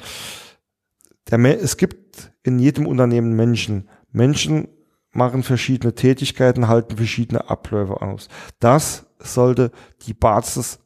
Der, 1.31 1.39
es 1.59 1.79
gibt 1.79 2.31
in 2.43 2.59
jedem 2.59 2.87
Unternehmen 2.87 3.35
Menschen. 3.35 3.89
Menschen 4.13 4.69
machen 5.13 5.43
verschiedene 5.43 5.95
Tätigkeiten, 5.95 6.69
halten 6.69 6.99
verschiedene 6.99 7.49
Abläufe 7.49 8.03
aus. 8.03 8.29
Das 8.59 9.07
sollte 9.19 9.71
die 10.03 10.13
Basis 10.13 10.79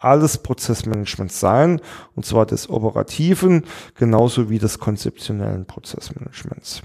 alles 0.00 0.38
Prozessmanagements 0.38 1.38
sein, 1.38 1.80
und 2.14 2.26
zwar 2.26 2.46
des 2.46 2.68
operativen 2.68 3.64
genauso 3.94 4.50
wie 4.50 4.58
des 4.58 4.78
konzeptionellen 4.78 5.66
Prozessmanagements. 5.66 6.82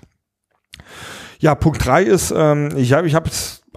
Ja, 1.40 1.56
Punkt 1.56 1.86
drei 1.86 2.04
ist, 2.04 2.34
ähm, 2.36 2.70
ich 2.76 2.94
habe 2.94 3.08
ich 3.08 3.16
hab 3.16 3.28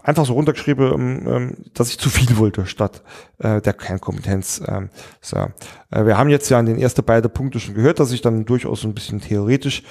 einfach 0.03 0.27
so 0.27 0.33
runtergeschrieben, 0.33 0.93
ähm, 0.93 1.27
ähm, 1.27 1.57
dass 1.75 1.91
ich 1.91 1.99
zu 1.99 2.09
viel 2.09 2.37
wollte 2.39 2.67
statt 2.67 3.03
äh, 3.39 3.61
der 3.61 3.75
Kernkompetenz. 3.75 4.63
Ähm, 4.67 4.91
so. 5.21 5.37
Äh, 5.91 6.07
wir 6.07 6.17
haben 6.17 6.31
jetzt 6.31 6.49
ja 6.49 6.59
an 6.59 6.67
den 6.67 6.79
ersten 6.79 7.05
beiden 7.05 7.31
Punkte 7.31 7.61
schon 7.61 7.75
gehört, 7.75 8.01
dass 8.01 8.13
ich 8.13 8.21
dann 8.21 8.45
durchaus 8.45 8.83
so 8.83 8.89
ein 8.89 8.95
bisschen 8.95 9.21
theoretisch 9.21 9.83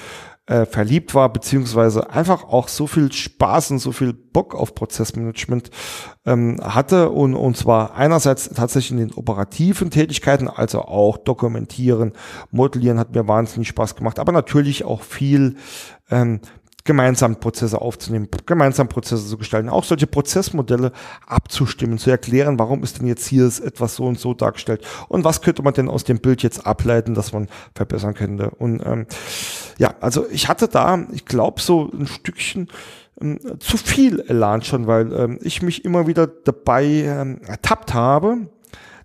äh, 0.48 0.66
verliebt 0.66 1.14
war, 1.14 1.32
beziehungsweise 1.32 2.10
einfach 2.10 2.46
auch 2.46 2.70
so 2.70 2.88
viel 2.88 3.12
Spaß 3.12 3.72
und 3.72 3.80
so 3.80 3.92
viel 3.92 4.14
Bock 4.14 4.56
auf 4.56 4.76
Prozessmanagement 4.76 5.70
ähm, 6.26 6.58
hatte 6.64 7.10
und, 7.10 7.36
und 7.36 7.58
zwar 7.58 7.96
einerseits 7.96 8.50
tatsächlich 8.50 8.92
in 8.92 9.10
den 9.10 9.14
operativen 9.14 9.92
Tätigkeiten, 9.92 10.48
also 10.48 10.82
auch 10.82 11.18
dokumentieren, 11.18 12.14
modellieren 12.52 12.98
hat 12.98 13.14
mir 13.14 13.28
wahnsinnig 13.28 13.68
Spaß 13.68 13.96
gemacht, 13.96 14.20
aber 14.20 14.32
natürlich 14.32 14.86
auch 14.86 15.02
viel 15.02 15.58
ähm, 16.10 16.40
gemeinsam 16.88 17.36
Prozesse 17.36 17.80
aufzunehmen, 17.80 18.30
gemeinsam 18.48 18.88
Prozesse 18.88 19.28
zu 19.28 19.38
gestalten, 19.38 19.70
auch 19.70 19.84
solche 19.84 20.08
Prozessmodelle 20.08 20.92
abzustimmen, 21.28 22.00
zu 22.00 22.10
erklären, 22.10 22.58
warum 22.58 22.82
ist 22.82 23.00
denn 23.00 23.08
jetzt 23.08 23.28
hier 23.28 23.46
etwas 23.46 23.96
so 23.96 24.06
und 24.06 24.18
so 24.18 24.34
dargestellt 24.34 24.84
und 25.10 25.24
was 25.24 25.42
könnte 25.42 25.62
man 25.62 25.74
denn 25.74 25.90
aus 25.90 26.06
dem 26.06 26.20
Bild 26.20 26.42
jetzt 26.42 26.66
ableiten, 26.66 27.14
dass 27.14 27.34
man 27.34 27.50
verbessern 27.76 28.16
könnte. 28.16 28.50
Und 28.52 28.82
ähm, 28.86 29.06
ja, 29.78 29.94
also 30.00 30.26
ich 30.32 30.48
hatte 30.48 30.68
da, 30.68 31.06
ich 31.12 31.26
glaube, 31.26 31.62
so 31.62 31.92
ein 31.92 32.08
Stückchen 32.08 32.70
ähm, 33.22 33.38
zu 33.60 33.78
viel 33.78 34.22
Elan 34.22 34.62
schon, 34.64 34.88
weil 34.88 35.12
ähm, 35.14 35.40
ich 35.42 35.62
mich 35.62 35.84
immer 35.84 36.08
wieder 36.08 36.26
dabei 36.26 36.86
ähm, 36.86 37.42
ertappt 37.46 37.94
habe, 37.94 38.48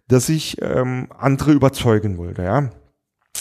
dass 0.07 0.29
ich 0.29 0.63
ähm, 0.63 1.09
andere 1.19 1.51
überzeugen 1.53 2.17
wollte, 2.17 2.45
ja 2.45 2.71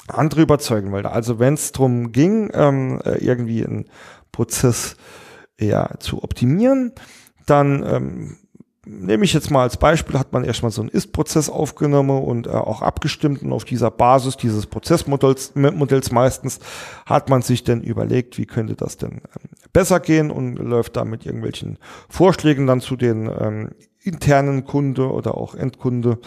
andere 0.07 0.41
überzeugen 0.41 0.91
wollte. 0.91 1.11
Also 1.11 1.39
wenn 1.39 1.53
es 1.53 1.71
darum 1.71 2.11
ging, 2.11 2.49
ähm, 2.53 3.01
äh, 3.05 3.23
irgendwie 3.23 3.61
ein 3.61 3.85
Prozess 4.31 4.95
ja, 5.59 5.89
zu 5.99 6.23
optimieren. 6.23 6.93
Dann 7.45 7.83
ähm, 7.83 8.37
nehme 8.85 9.23
ich 9.23 9.33
jetzt 9.33 9.51
mal 9.51 9.61
als 9.61 9.77
Beispiel, 9.77 10.17
hat 10.17 10.33
man 10.33 10.43
erstmal 10.43 10.71
so 10.71 10.81
einen 10.81 10.89
Ist-Prozess 10.89 11.49
aufgenommen 11.49 12.23
und 12.23 12.47
äh, 12.47 12.51
auch 12.51 12.81
abgestimmt 12.81 13.43
und 13.43 13.53
auf 13.53 13.63
dieser 13.63 13.91
Basis 13.91 14.37
dieses 14.37 14.65
Prozessmodells 14.65 15.53
Modells 15.55 16.11
meistens 16.11 16.59
hat 17.05 17.29
man 17.29 17.41
sich 17.41 17.63
dann 17.63 17.81
überlegt, 17.81 18.37
wie 18.37 18.45
könnte 18.45 18.75
das 18.75 18.97
denn 18.97 19.21
ähm, 19.21 19.49
besser 19.71 19.99
gehen 19.99 20.31
und 20.31 20.55
läuft 20.55 20.97
da 20.97 21.05
mit 21.05 21.25
irgendwelchen 21.25 21.77
Vorschlägen 22.09 22.65
dann 22.67 22.81
zu 22.81 22.95
den 22.95 23.27
ähm, 23.27 23.69
internen 24.03 24.65
Kunde 24.65 25.11
oder 25.11 25.37
auch 25.37 25.55
Endkunde 25.55 26.19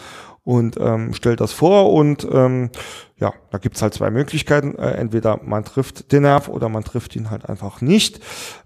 und 0.43 0.77
ähm, 0.79 1.13
stellt 1.13 1.41
das 1.41 1.53
vor 1.53 1.91
und 1.91 2.27
ähm, 2.31 2.69
ja, 3.17 3.33
da 3.49 3.57
gibt's 3.57 3.81
halt 3.81 3.95
zwei 3.95 4.11
Möglichkeiten. 4.11 4.75
Äh, 4.75 4.91
entweder 4.91 5.39
man 5.43 5.65
trifft 5.65 6.11
den 6.11 6.21
Nerv 6.21 6.47
oder 6.49 6.69
man 6.69 6.83
trifft 6.83 7.15
ihn 7.15 7.31
halt 7.31 7.49
einfach 7.49 7.81
nicht. 7.81 8.19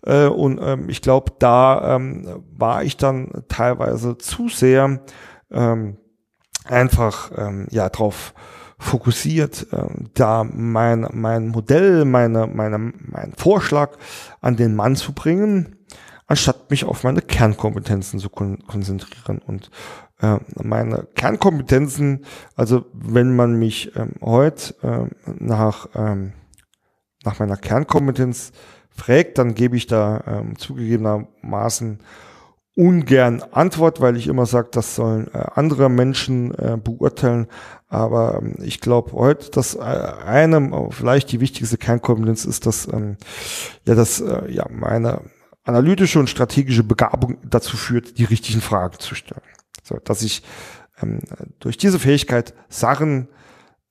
Äh, 0.06 0.28
und 0.28 0.60
ähm, 0.62 0.90
ich 0.90 1.02
glaube, 1.02 1.32
da 1.40 1.96
ähm, 1.96 2.44
war 2.52 2.84
ich 2.84 2.98
dann 2.98 3.44
teilweise 3.48 4.18
zu 4.18 4.50
sehr 4.50 5.00
ähm, 5.52 5.98
einfach 6.66 7.32
ähm, 7.38 7.68
ja 7.72 7.90
drauf 7.90 8.34
fokussiert, 8.78 9.68
äh, 9.72 9.88
da 10.14 10.44
mein 10.44 11.08
mein 11.14 11.48
Modell, 11.48 12.04
meine 12.04 12.48
meine 12.48 12.78
mein 12.78 13.34
Vorschlag 13.38 13.98
an 14.42 14.58
den 14.58 14.76
Mann 14.76 14.96
zu 14.96 15.14
bringen 15.14 15.78
anstatt 16.30 16.70
mich 16.70 16.86
auf 16.86 17.04
meine 17.04 17.22
Kernkompetenzen 17.22 18.20
zu 18.20 18.30
kon 18.30 18.60
konzentrieren. 18.68 19.40
Und 19.40 19.72
äh, 20.22 20.38
meine 20.62 21.08
Kernkompetenzen, 21.16 22.24
also 22.56 22.86
wenn 22.94 23.36
man 23.36 23.56
mich 23.56 23.92
ähm, 23.96 24.14
heute 24.22 24.76
äh, 24.84 25.34
nach, 25.40 25.90
ähm, 25.96 26.34
nach 27.26 27.40
meiner 27.40 27.58
Kernkompetenz 27.58 28.52
fragt, 28.92 29.40
dann 29.40 29.56
gebe 29.56 29.76
ich 29.76 29.88
da 29.88 30.24
ähm, 30.28 30.58
zugegebenermaßen 30.58 32.00
ungern 32.76 33.44
Antwort, 33.52 34.00
weil 34.00 34.16
ich 34.16 34.28
immer 34.28 34.46
sage, 34.46 34.70
das 34.72 34.96
sollen 34.96 35.34
äh, 35.34 35.46
andere 35.56 35.90
Menschen 35.90 36.54
äh, 36.54 36.78
beurteilen. 36.82 37.48
Aber 37.88 38.40
ähm, 38.40 38.54
ich 38.60 38.82
glaube 38.82 39.14
heute, 39.14 39.50
dass 39.50 39.74
äh, 39.74 39.80
eine, 39.80 40.90
vielleicht 40.92 41.32
die 41.32 41.40
wichtigste 41.40 41.78
Kernkompetenz 41.78 42.46
ist, 42.46 42.68
dass 42.68 42.88
ähm, 42.94 43.18
ja, 43.86 43.96
dass 43.96 44.22
äh, 44.22 44.52
ja 44.52 44.68
meine 44.70 45.22
analytische 45.70 46.20
und 46.20 46.30
strategische 46.30 46.84
Begabung 46.84 47.38
dazu 47.44 47.78
führt, 47.78 48.18
die 48.18 48.26
richtigen 48.26 48.62
Fragen 48.62 49.00
zu 49.00 49.16
stellen. 49.16 49.42
So, 49.84 49.98
dass 50.04 50.22
ich 50.22 50.44
ähm, 51.02 51.22
durch 51.60 51.78
diese 51.78 52.00
Fähigkeit 52.00 52.54
Sachen 52.68 53.30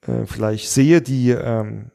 äh, 0.02 0.26
vielleicht 0.26 0.68
sehe, 0.68 1.00
die 1.00 1.30
ähm, 1.30 1.90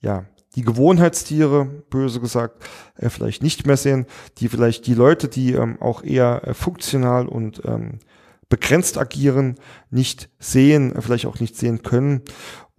ja 0.00 0.26
die 0.54 0.62
Gewohnheitstiere, 0.62 1.64
böse 1.64 2.20
gesagt, 2.20 2.62
äh, 2.96 3.08
vielleicht 3.08 3.42
nicht 3.42 3.66
mehr 3.66 3.76
sehen, 3.76 4.06
die 4.38 4.48
vielleicht 4.48 4.86
die 4.86 4.94
Leute, 4.94 5.28
die 5.28 5.52
ähm, 5.54 5.80
auch 5.80 6.02
eher 6.02 6.42
äh, 6.46 6.54
funktional 6.54 7.26
und 7.26 7.62
ähm, 7.64 8.00
begrenzt 8.48 8.98
agieren, 8.98 9.54
nicht 9.90 10.28
sehen, 10.38 10.92
vielleicht 11.00 11.24
auch 11.24 11.40
nicht 11.40 11.56
sehen 11.56 11.82
können. 11.82 12.20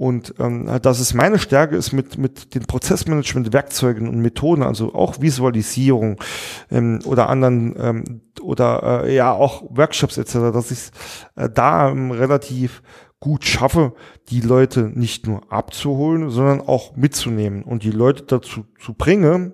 Und 0.03 0.33
ähm, 0.37 0.69
dass 0.81 0.99
es 0.99 1.13
meine 1.13 1.39
Stärke 1.39 1.77
ist 1.77 1.93
mit, 1.93 2.17
mit 2.17 2.55
den 2.55 2.65
Prozessmanagement-Werkzeugen 2.65 4.09
und 4.09 4.19
Methoden, 4.19 4.61
also 4.61 4.93
auch 4.93 5.21
Visualisierung 5.21 6.21
ähm, 6.69 6.99
oder 7.05 7.29
anderen 7.29 7.73
ähm, 7.79 8.21
oder 8.41 9.05
äh, 9.05 9.15
ja 9.15 9.31
auch 9.31 9.63
Workshops 9.69 10.17
etc., 10.17 10.51
dass 10.51 10.71
ich 10.71 10.91
äh, 11.37 11.49
da 11.49 11.89
ähm, 11.89 12.11
relativ 12.11 12.83
gut 13.21 13.45
schaffe, 13.45 13.93
die 14.27 14.41
Leute 14.41 14.91
nicht 14.93 15.25
nur 15.25 15.49
abzuholen, 15.49 16.29
sondern 16.29 16.59
auch 16.59 16.97
mitzunehmen 16.97 17.63
und 17.63 17.83
die 17.83 17.91
Leute 17.91 18.23
dazu 18.23 18.65
zu 18.81 18.95
bringen, 18.95 19.53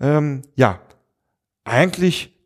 ähm, 0.00 0.44
ja, 0.54 0.80
eigentlich 1.64 2.40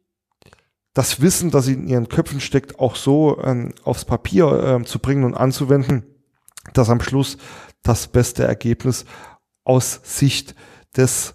das 0.92 1.20
Wissen, 1.20 1.52
das 1.52 1.68
in 1.68 1.87
ihren 1.87 2.08
Köpfen 2.08 2.40
steckt, 2.40 2.80
auch 2.80 2.96
so 2.96 3.40
ähm, 3.44 3.74
aufs 3.85 4.04
Papier 4.04 4.80
äh, 4.80 4.85
zu 4.85 4.98
bringen 4.98 5.22
und 5.22 5.35
anzuwenden, 5.35 6.12
dass 6.72 6.90
am 6.90 7.01
Schluss 7.01 7.37
das 7.83 8.09
beste 8.09 8.44
Ergebnis 8.44 9.05
aus 9.64 10.01
Sicht 10.03 10.55
des 10.96 11.35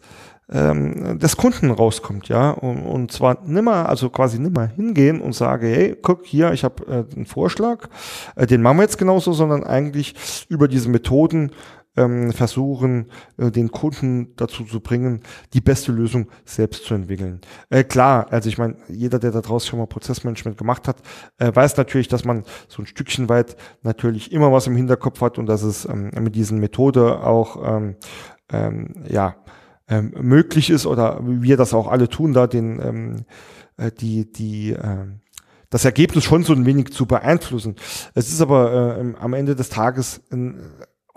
ähm, 0.49 1.19
des 1.19 1.35
Kunden 1.35 1.71
rauskommt, 1.71 2.29
ja, 2.29 2.51
und, 2.51 2.85
und 2.85 3.11
zwar 3.11 3.43
nimmer, 3.45 3.89
also 3.89 4.09
quasi 4.09 4.39
nimmer 4.39 4.67
hingehen 4.67 5.19
und 5.19 5.33
sage, 5.33 5.67
hey, 5.67 5.97
guck 6.01 6.25
hier, 6.25 6.53
ich 6.53 6.63
habe 6.63 6.85
äh, 6.85 7.15
einen 7.15 7.25
Vorschlag, 7.25 7.89
äh, 8.37 8.47
den 8.47 8.61
machen 8.61 8.77
wir 8.77 8.83
jetzt 8.83 8.97
genauso, 8.97 9.33
sondern 9.33 9.65
eigentlich 9.65 10.45
über 10.47 10.69
diese 10.69 10.89
Methoden 10.89 11.51
ähm, 11.97 12.31
versuchen, 12.31 13.11
äh, 13.37 13.51
den 13.51 13.71
Kunden 13.71 14.35
dazu 14.35 14.63
zu 14.63 14.79
bringen, 14.79 15.21
die 15.53 15.61
beste 15.61 15.91
Lösung 15.91 16.29
selbst 16.45 16.85
zu 16.85 16.93
entwickeln. 16.93 17.41
Äh, 17.69 17.83
klar, 17.83 18.27
also 18.31 18.47
ich 18.47 18.57
meine, 18.57 18.77
jeder, 18.87 19.19
der 19.19 19.31
da 19.31 19.41
draußen 19.41 19.69
schon 19.69 19.79
mal 19.79 19.87
Prozessmanagement 19.87 20.57
gemacht 20.57 20.87
hat, 20.87 21.01
äh, 21.37 21.53
weiß 21.53 21.77
natürlich, 21.77 22.07
dass 22.07 22.23
man 22.23 22.43
so 22.67 22.81
ein 22.81 22.85
Stückchen 22.85 23.29
weit 23.29 23.57
natürlich 23.81 24.31
immer 24.31 24.51
was 24.51 24.67
im 24.67 24.75
Hinterkopf 24.75 25.21
hat 25.21 25.37
und 25.37 25.47
dass 25.47 25.63
es 25.63 25.85
ähm, 25.85 26.11
mit 26.19 26.35
diesen 26.35 26.59
Methode 26.59 27.21
auch 27.21 27.77
ähm, 27.77 27.95
ähm, 28.51 28.93
ja 29.09 29.35
ähm, 29.89 30.13
möglich 30.21 30.69
ist 30.69 30.85
oder 30.85 31.19
wir 31.23 31.57
das 31.57 31.73
auch 31.73 31.87
alle 31.87 32.09
tun, 32.09 32.33
da 32.33 32.47
den 32.47 32.79
ähm, 32.81 33.25
äh, 33.77 33.91
die 33.91 34.31
die 34.31 34.71
äh, 34.71 35.05
das 35.69 35.85
Ergebnis 35.85 36.23
schon 36.23 36.43
so 36.43 36.53
ein 36.53 36.65
wenig 36.65 36.93
zu 36.93 37.05
beeinflussen. 37.05 37.75
Es 38.13 38.29
ist 38.29 38.41
aber 38.41 38.97
äh, 38.97 39.13
am 39.19 39.33
Ende 39.33 39.55
des 39.55 39.69
Tages 39.69 40.21
ein 40.31 40.59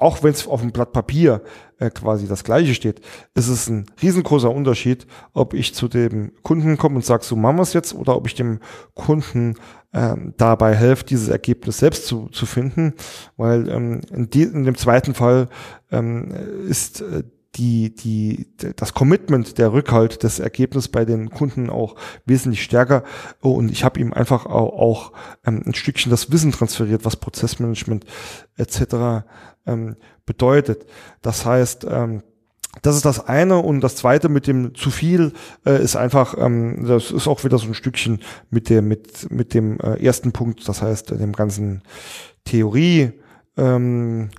auch 0.01 0.23
wenn 0.23 0.33
es 0.33 0.47
auf 0.47 0.61
dem 0.61 0.73
Blatt 0.73 0.93
Papier 0.93 1.43
äh, 1.79 1.91
quasi 1.91 2.27
das 2.27 2.45
gleiche 2.45 2.75
steht, 2.75 3.01
ist 3.35 3.49
es 3.49 3.69
ein 3.69 3.87
riesengroßer 4.03 4.51
Unterschied, 4.51 5.07
ob 5.33 5.55
ich 5.55 5.75
zu 5.75 5.89
dem 5.89 6.33
Kunden 6.43 6.79
komme 6.79 6.97
und 6.97 7.05
sage, 7.05 7.25
so 7.25 7.37
machen 7.37 7.57
wir 7.57 7.63
es 7.63 7.75
jetzt, 7.75 7.95
oder 7.95 8.17
ob 8.17 8.27
ich 8.27 8.35
dem 8.35 8.61
Kunden 8.95 9.57
ähm, 9.93 10.35
dabei 10.37 10.75
helfe, 10.75 11.05
dieses 11.05 11.29
Ergebnis 11.29 11.79
selbst 11.79 12.07
zu, 12.07 12.29
zu 12.29 12.47
finden. 12.47 12.95
Weil 13.37 13.69
ähm, 13.69 14.01
in, 14.11 14.31
die, 14.31 14.43
in 14.43 14.65
dem 14.65 14.77
zweiten 14.77 15.15
Fall 15.15 15.49
ähm, 15.91 16.33
ist 16.67 17.03
äh, 17.03 17.23
die, 17.57 17.95
die, 17.95 18.47
das 18.77 18.95
Commitment, 18.95 19.59
der 19.59 19.73
Rückhalt 19.73 20.23
des 20.23 20.39
Ergebnisses 20.39 20.89
bei 20.89 21.05
den 21.05 21.31
Kunden 21.31 21.69
auch 21.69 21.97
wesentlich 22.25 22.63
stärker. 22.63 23.03
Und 23.41 23.73
ich 23.73 23.83
habe 23.83 23.99
ihm 23.99 24.13
einfach 24.13 24.47
auch, 24.47 24.73
auch 24.73 25.13
ähm, 25.45 25.63
ein 25.67 25.75
Stückchen 25.75 26.11
das 26.11 26.31
Wissen 26.31 26.53
transferiert, 26.53 27.05
was 27.05 27.17
Prozessmanagement 27.17 28.05
etc. 28.57 29.27
Ähm, 29.67 29.97
bedeutet. 30.27 30.87
Das 31.23 31.45
heißt, 31.45 31.87
ähm, 31.89 32.23
das 32.83 32.97
ist 32.97 33.05
das 33.05 33.27
eine 33.27 33.59
und 33.59 33.81
das 33.81 33.97
zweite 33.97 34.29
mit 34.29 34.47
dem 34.47 34.75
zu 34.75 34.91
viel 34.91 35.33
äh, 35.67 35.83
ist 35.83 35.97
einfach, 35.97 36.37
ähm, 36.39 36.85
das 36.87 37.11
ist 37.11 37.27
auch 37.27 37.43
wieder 37.45 37.59
so 37.59 37.67
ein 37.67 37.75
Stückchen 37.75 38.21
mit 38.49 38.71
dem 38.71 38.87
mit 38.87 39.31
mit 39.31 39.55
dem 39.55 39.81
äh, 39.81 40.03
ersten 40.05 40.33
Punkt, 40.33 40.69
das 40.69 40.81
heißt 40.81 41.11
dem 41.11 41.33
ganzen 41.33 41.83
Theorie 42.45 43.13
ähm, 43.57 44.31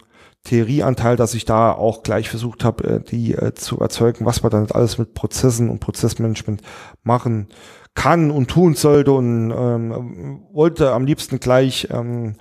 Theorieanteil, 0.43 1.17
dass 1.17 1.35
ich 1.35 1.45
da 1.45 1.71
auch 1.71 2.01
gleich 2.01 2.29
versucht 2.29 2.63
habe, 2.63 2.83
äh, 2.85 2.99
die 3.01 3.33
äh, 3.35 3.53
zu 3.53 3.79
erzeugen, 3.79 4.25
was 4.25 4.41
man 4.41 4.51
dann 4.51 4.71
alles 4.71 4.97
mit 4.97 5.13
Prozessen 5.13 5.69
und 5.69 5.79
Prozessmanagement 5.79 6.61
machen 7.03 7.49
kann 7.93 8.31
und 8.31 8.49
tun 8.49 8.73
sollte 8.73 9.11
und 9.11 9.51
ähm, 9.51 10.41
wollte 10.51 10.93
am 10.93 11.05
liebsten 11.05 11.39
gleich 11.39 11.89
ähm, 11.91 12.37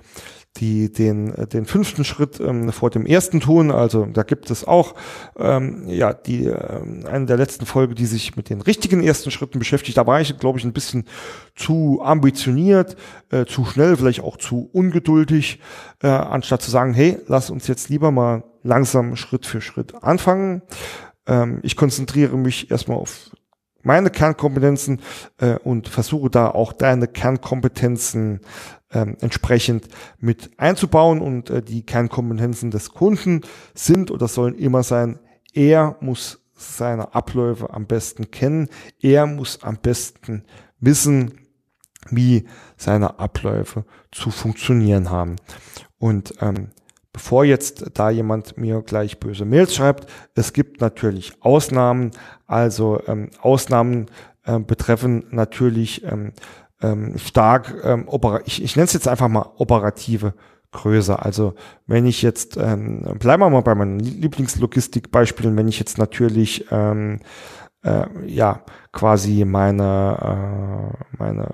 die 0.57 0.91
den 0.91 1.33
den 1.51 1.65
fünften 1.65 2.03
Schritt 2.03 2.39
ähm, 2.39 2.71
vor 2.71 2.89
dem 2.89 3.05
ersten 3.05 3.39
tun. 3.39 3.71
Also 3.71 4.05
da 4.05 4.23
gibt 4.23 4.51
es 4.51 4.67
auch 4.67 4.95
ähm, 5.37 5.87
ja 5.87 6.13
die 6.13 6.45
äh, 6.45 6.81
eine 7.05 7.25
der 7.25 7.37
letzten 7.37 7.65
Folge, 7.65 7.95
die 7.95 8.05
sich 8.05 8.35
mit 8.35 8.49
den 8.49 8.61
richtigen 8.61 9.01
ersten 9.01 9.31
Schritten 9.31 9.59
beschäftigt. 9.59 9.97
Da 9.97 10.05
war 10.07 10.19
ich, 10.19 10.37
glaube 10.37 10.59
ich, 10.59 10.65
ein 10.65 10.73
bisschen 10.73 11.05
zu 11.55 12.01
ambitioniert, 12.03 12.97
äh, 13.31 13.45
zu 13.45 13.63
schnell, 13.65 13.95
vielleicht 13.95 14.21
auch 14.21 14.37
zu 14.37 14.69
ungeduldig, 14.73 15.59
äh, 16.03 16.07
anstatt 16.07 16.61
zu 16.61 16.71
sagen, 16.71 16.93
hey, 16.93 17.17
lass 17.27 17.49
uns 17.49 17.67
jetzt 17.67 17.89
lieber 17.89 18.11
mal 18.11 18.43
langsam 18.63 19.15
Schritt 19.15 19.45
für 19.45 19.61
Schritt 19.61 20.03
anfangen. 20.03 20.61
Ähm, 21.27 21.59
ich 21.63 21.75
konzentriere 21.75 22.37
mich 22.37 22.69
erstmal 22.71 22.97
auf 22.97 23.31
meine 23.83 24.09
Kernkompetenzen 24.09 25.01
äh, 25.37 25.55
und 25.55 25.87
versuche 25.87 26.29
da 26.29 26.49
auch 26.49 26.73
deine 26.73 27.07
Kernkompetenzen 27.07 28.41
ähm, 28.91 29.17
entsprechend 29.21 29.87
mit 30.19 30.51
einzubauen. 30.57 31.21
Und 31.21 31.49
äh, 31.49 31.61
die 31.61 31.85
Kernkompetenzen 31.85 32.71
des 32.71 32.91
Kunden 32.91 33.41
sind 33.73 34.11
oder 34.11 34.27
sollen 34.27 34.55
immer 34.55 34.83
sein, 34.83 35.19
er 35.53 35.97
muss 35.99 36.39
seine 36.53 37.15
Abläufe 37.15 37.73
am 37.73 37.87
besten 37.87 38.31
kennen, 38.31 38.69
er 38.99 39.25
muss 39.25 39.63
am 39.63 39.77
besten 39.77 40.43
wissen, 40.79 41.39
wie 42.09 42.47
seine 42.77 43.19
Abläufe 43.19 43.85
zu 44.11 44.31
funktionieren 44.31 45.09
haben. 45.09 45.35
Und 45.97 46.33
ähm, 46.41 46.69
bevor 47.13 47.43
jetzt 47.45 47.85
da 47.93 48.09
jemand 48.09 48.57
mir 48.57 48.81
gleich 48.81 49.19
böse 49.19 49.45
Mails 49.45 49.75
schreibt, 49.75 50.09
es 50.35 50.53
gibt 50.53 50.81
natürlich 50.81 51.33
Ausnahmen. 51.41 52.11
Also 52.47 53.01
ähm, 53.07 53.29
Ausnahmen 53.41 54.07
äh, 54.43 54.59
betreffen 54.59 55.25
natürlich 55.31 56.03
ähm, 56.03 56.33
ähm, 56.81 57.17
stark, 57.17 57.75
ähm, 57.83 58.07
ich, 58.45 58.63
ich 58.63 58.75
nenne 58.75 58.85
es 58.85 58.93
jetzt 58.93 59.07
einfach 59.07 59.27
mal 59.27 59.51
operative 59.57 60.33
Größe. 60.71 61.19
Also 61.19 61.53
wenn 61.85 62.05
ich 62.05 62.21
jetzt, 62.21 62.57
ähm, 62.57 63.17
bleiben 63.19 63.43
wir 63.43 63.49
mal 63.49 63.61
bei 63.61 63.75
meinen 63.75 63.99
Lieblingslogistikbeispielen, 63.99 65.55
wenn 65.57 65.67
ich 65.67 65.79
jetzt 65.79 65.97
natürlich 65.97 66.65
ähm, 66.71 67.19
äh, 67.83 68.05
ja 68.25 68.63
quasi 68.93 69.45
meine, 69.45 70.91
äh, 70.93 71.17
meine 71.17 71.49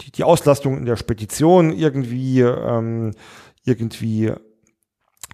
die, 0.00 0.10
die 0.10 0.24
Auslastung 0.24 0.78
in 0.78 0.86
der 0.86 0.96
Spedition 0.96 1.72
irgendwie 1.72 2.40
ähm, 2.40 3.12
irgendwie 3.64 4.32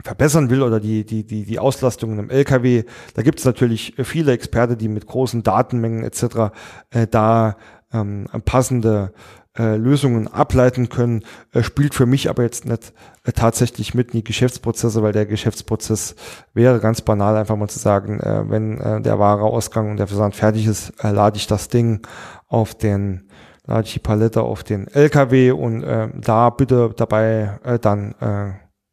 verbessern 0.03 0.51
will 0.51 0.63
oder 0.63 0.81
die, 0.81 1.05
die, 1.05 1.25
die, 1.25 1.45
die 1.45 1.59
Auslastung 1.59 2.19
im 2.19 2.31
LKW, 2.31 2.85
da 3.15 3.23
gibt 3.23 3.39
es 3.39 3.45
natürlich 3.45 3.95
viele 4.03 4.33
Experten, 4.33 4.79
die 4.79 4.89
mit 4.89 5.07
großen 5.07 5.43
Datenmengen 5.43 6.05
etc. 6.05 6.53
Äh, 6.91 7.07
da 7.11 7.57
ähm, 7.93 8.27
passende 8.45 9.13
äh, 9.59 9.77
Lösungen 9.77 10.29
ableiten 10.29 10.89
können, 10.89 11.25
äh, 11.53 11.63
spielt 11.63 11.95
für 11.95 12.07
mich 12.07 12.31
aber 12.31 12.43
jetzt 12.43 12.65
nicht 12.65 12.95
äh, 13.25 13.33
tatsächlich 13.33 13.95
mit 13.95 14.09
in 14.09 14.21
die 14.21 14.25
Geschäftsprozesse, 14.25 15.03
weil 15.03 15.13
der 15.13 15.27
Geschäftsprozess 15.27 16.15
wäre 16.55 16.81
ganz 16.81 17.03
banal 17.03 17.37
einfach 17.37 17.57
mal 17.57 17.69
zu 17.69 17.79
sagen, 17.79 18.21
äh, 18.21 18.49
wenn 18.49 18.81
äh, 18.81 19.03
der 19.03 19.19
wahre 19.19 19.43
Ausgang 19.43 19.91
und 19.91 19.99
der 19.99 20.07
Versand 20.07 20.35
fertig 20.35 20.67
ist, 20.67 20.93
äh, 21.05 21.11
lade 21.11 21.37
ich 21.37 21.47
das 21.47 21.69
Ding 21.69 22.01
auf 22.49 22.75
den 22.75 23.29
lade 23.65 23.87
ich 23.87 23.93
die 23.93 24.01
Palette 24.01 24.43
auf 24.43 24.65
den 24.65 24.89
LKW 24.89 25.53
und 25.53 25.85
äh, 25.85 26.09
da 26.15 26.51
bitte 26.51 26.93
dabei 26.97 27.61
äh, 27.63 27.79
dann 27.79 28.13
äh, 28.21 28.53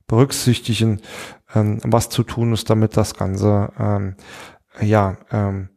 berücksichtigen, 0.10 1.00
ähm, 1.56 1.80
was 1.86 2.10
zu 2.10 2.24
tun 2.24 2.52
ist, 2.52 2.70
damit 2.70 2.98
das 2.98 3.14
Ganze 3.14 3.72
ähm, 3.80 4.16
ja 4.82 5.18
ähm, 5.32 5.70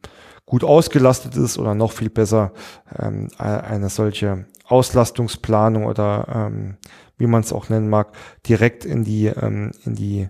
gut 0.44 0.64
ausgelastet 0.64 1.36
ist 1.36 1.58
oder 1.58 1.76
noch 1.76 1.92
viel 1.92 2.10
besser 2.10 2.52
ähm, 2.98 3.28
eine 3.38 3.88
solche 3.88 4.46
Auslastungsplanung 4.66 5.86
oder 5.86 6.26
ähm, 6.50 6.76
wie 7.18 7.26
man 7.26 7.42
es 7.42 7.52
auch 7.52 7.68
nennen 7.68 7.88
mag, 7.88 8.12
direkt 8.48 8.84
in 8.84 9.04
die 9.04 9.26
ähm, 9.26 9.70
in 9.84 9.94
die 9.94 10.28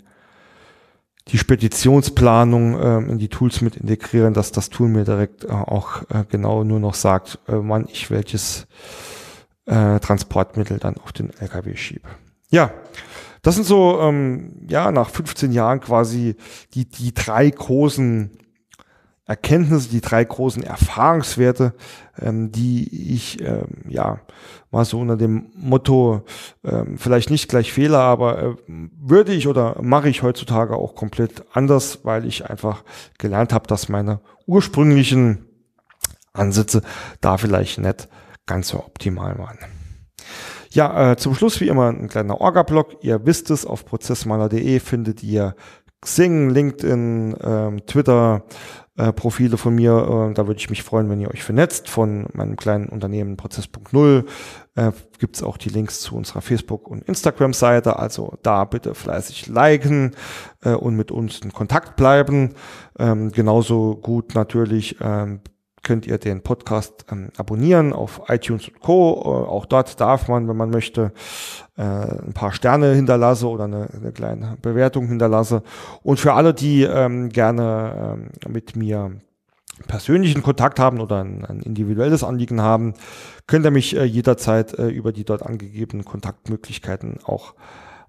die 1.29 1.39
Speditionsplanung 1.39 2.81
ähm, 2.83 3.11
in 3.11 3.19
die 3.19 3.29
Tools 3.29 3.61
mit 3.61 3.77
integrieren, 3.77 4.35
dass 4.35 4.51
das 4.51 4.71
Tool 4.71 4.89
mir 4.89 5.05
direkt 5.05 5.45
äh, 5.45 5.53
auch 5.53 6.03
äh, 6.11 6.25
genau 6.29 6.65
nur 6.65 6.81
noch 6.81 6.95
sagt, 6.95 7.39
äh, 7.47 7.53
wann 7.55 7.87
ich 7.87 8.11
welches 8.11 8.67
äh, 9.67 10.01
Transportmittel 10.01 10.79
dann 10.79 10.97
auf 10.97 11.13
den 11.13 11.31
LKW 11.39 11.77
schiebe. 11.77 12.09
Ja, 12.51 12.73
das 13.43 13.57
sind 13.57 13.65
so, 13.65 14.01
ähm, 14.01 14.67
ja, 14.69 14.93
nach 14.93 15.11
15 15.11 15.53
Jahren 15.53 15.81
quasi 15.81 16.37
die, 16.75 16.89
die 16.89 17.13
drei 17.13 17.51
großen 17.51 18.31
Erkenntnisse, 19.25 19.89
die 19.89 20.01
drei 20.01 20.25
großen 20.25 20.63
Erfahrungswerte, 20.63 21.75
ähm, 22.21 22.51
die 22.53 23.15
ich, 23.15 23.41
ähm, 23.41 23.85
ja, 23.89 24.21
mal 24.71 24.85
so 24.85 25.01
unter 25.01 25.17
dem 25.17 25.51
Motto, 25.55 26.25
ähm, 26.65 26.99
vielleicht 26.99 27.31
nicht 27.31 27.49
gleich 27.49 27.73
Fehler, 27.73 28.01
aber 28.01 28.43
äh, 28.43 28.55
würde 28.67 29.33
ich 29.33 29.47
oder 29.47 29.81
mache 29.81 30.09
ich 30.09 30.23
heutzutage 30.23 30.77
auch 30.77 30.95
komplett 30.95 31.45
anders, 31.53 32.05
weil 32.05 32.27
ich 32.27 32.49
einfach 32.51 32.85
gelernt 33.19 33.53
habe, 33.53 33.67
dass 33.67 33.89
meine 33.89 34.21
ursprünglichen 34.47 35.47
Ansätze 36.33 36.83
da 37.21 37.39
vielleicht 37.39 37.79
nicht 37.79 38.09
ganz 38.47 38.69
so 38.69 38.79
optimal 38.79 39.39
waren. 39.39 39.59
Ja, 40.75 41.13
äh, 41.13 41.17
zum 41.17 41.35
Schluss 41.35 41.61
wie 41.61 41.69
immer 41.69 41.91
ein 41.91 42.09
kleiner 42.09 42.41
Orga-Blog. 42.41 42.97
Ihr 43.03 43.27
wisst 43.27 43.51
es, 43.51 43.67
auf 43.67 43.85
prozessmaler.de 43.85 44.81
findet 44.81 45.23
ihr 45.23 45.55
Xing, 46.01 46.49
LinkedIn, 46.49 47.37
ähm, 47.45 47.87
Twitter, 47.87 48.45
äh, 48.97 49.13
Profile 49.13 49.59
von 49.59 49.75
mir. 49.75 50.31
Äh, 50.31 50.35
da 50.35 50.47
würde 50.47 50.59
ich 50.59 50.71
mich 50.71 50.83
freuen, 50.83 51.11
wenn 51.11 51.21
ihr 51.21 51.31
euch 51.31 51.43
vernetzt. 51.43 51.91
Von 51.91 52.27
meinem 52.33 52.57
kleinen 52.57 52.89
Unternehmen 52.89 53.37
Prozess.0 53.37 54.25
äh, 54.77 54.93
gibt 55.19 55.37
es 55.37 55.43
auch 55.43 55.59
die 55.59 55.69
Links 55.69 56.01
zu 56.01 56.17
unserer 56.17 56.41
Facebook- 56.41 56.89
und 56.89 57.03
Instagram-Seite. 57.03 57.99
Also 57.99 58.39
da 58.43 58.65
bitte 58.65 58.95
fleißig 58.95 59.49
liken 59.49 60.17
äh, 60.65 60.73
und 60.73 60.97
mit 60.97 61.11
uns 61.11 61.41
in 61.41 61.53
Kontakt 61.53 61.97
bleiben. 61.97 62.55
Ähm, 62.99 63.31
genauso 63.31 63.97
gut 63.97 64.35
natürlich 64.35 64.97
ähm, 65.03 65.41
könnt 65.83 66.07
ihr 66.07 66.19
den 66.19 66.43
Podcast 66.43 67.07
ähm, 67.11 67.31
abonnieren 67.37 67.93
auf 67.93 68.23
iTunes 68.29 68.69
und 68.69 68.81
Co. 68.81 69.23
Äh, 69.25 69.49
auch 69.51 69.67
dort 69.67 70.01
darf 70.01 70.29
man, 70.29 70.49
wenn 70.49 70.57
man 70.57 70.71
möchte, 70.71 71.13
äh, 71.77 71.83
ein 71.83 72.33
paar 72.35 72.53
Sterne 72.53 72.95
hinterlasse 72.95 73.49
oder 73.49 73.65
eine, 73.65 73.89
eine 73.93 74.13
kleine 74.13 74.57
Bewertung 74.63 75.09
hinterlasse. 75.09 75.63
Und 76.03 76.21
für 76.21 76.35
alle, 76.35 76.55
die 76.55 76.83
ähm, 76.83 77.29
gerne 77.31 78.17
ähm, 78.45 78.53
mit 78.53 78.77
mir 78.77 79.13
persönlichen 79.87 80.43
Kontakt 80.43 80.79
haben 80.79 81.01
oder 81.01 81.25
ein, 81.25 81.45
ein, 81.45 81.61
individuelles 81.61 82.23
Anliegen 82.23 82.61
haben, 82.61 82.95
könnt 83.47 83.65
ihr 83.65 83.71
mich 83.71 83.97
äh, 83.97 84.05
jederzeit 84.05 84.79
äh, 84.79 84.89
über 84.89 85.13
die 85.13 85.25
dort 85.25 85.43
angegebenen 85.43 86.05
Kontaktmöglichkeiten 86.05 87.19
auch 87.25 87.55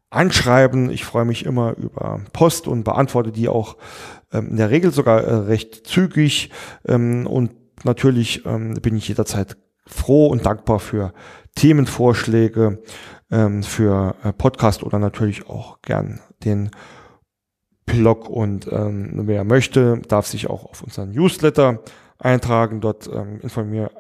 anschreiben. 0.10 0.90
Ich 0.92 1.06
freue 1.06 1.26
mich 1.26 1.46
immer 1.46 1.76
über 1.76 2.22
Post 2.34 2.68
und 2.68 2.84
beantworte 2.84 3.32
die 3.32 3.50
auch 3.50 3.78
ähm, 4.32 4.50
in 4.50 4.58
der 4.58 4.70
Regel 4.70 4.92
sogar 4.92 5.22
äh, 5.22 5.34
recht 5.34 5.88
zügig 5.88 6.52
ähm, 6.88 7.26
und 7.26 7.52
natürlich 7.84 8.46
ähm, 8.46 8.76
bin 8.82 8.96
ich 8.96 9.08
jederzeit 9.08 9.58
froh 9.86 10.28
und 10.28 10.46
dankbar 10.46 10.80
für 10.80 11.13
Themenvorschläge, 11.56 12.82
ähm, 13.32 13.63
für 13.63 14.15
äh, 14.24 14.34
Podcast 14.34 14.84
oder 14.84 15.00
natürlich 15.00 15.50
auch 15.50 15.82
gern 15.82 16.19
den 16.43 16.72
Blog. 17.86 18.30
Und 18.30 18.67
ähm, 18.72 19.22
wer 19.26 19.43
möchte, 19.43 20.02
darf 20.08 20.28
sich 20.28 20.50
auch 20.50 20.65
auf 20.65 20.82
unseren 20.84 21.12
Newsletter 21.12 21.80
eintragen. 22.17 22.82
Dort 22.82 23.10
ähm, 23.13 23.39
informier 23.41 23.91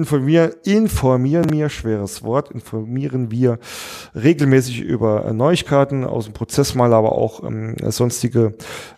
informieren, 0.00 0.52
informieren 0.64 1.50
wir, 1.50 1.68
schweres 1.68 2.22
Wort, 2.22 2.50
informieren 2.50 3.30
wir 3.30 3.58
regelmäßig 4.14 4.80
über 4.80 5.32
Neuigkeiten 5.32 6.04
aus 6.04 6.24
dem 6.24 6.34
Prozess 6.34 6.74
mal, 6.74 6.92
aber 6.92 7.12
auch 7.12 7.44
ähm, 7.44 7.76
sonstige 7.90 8.54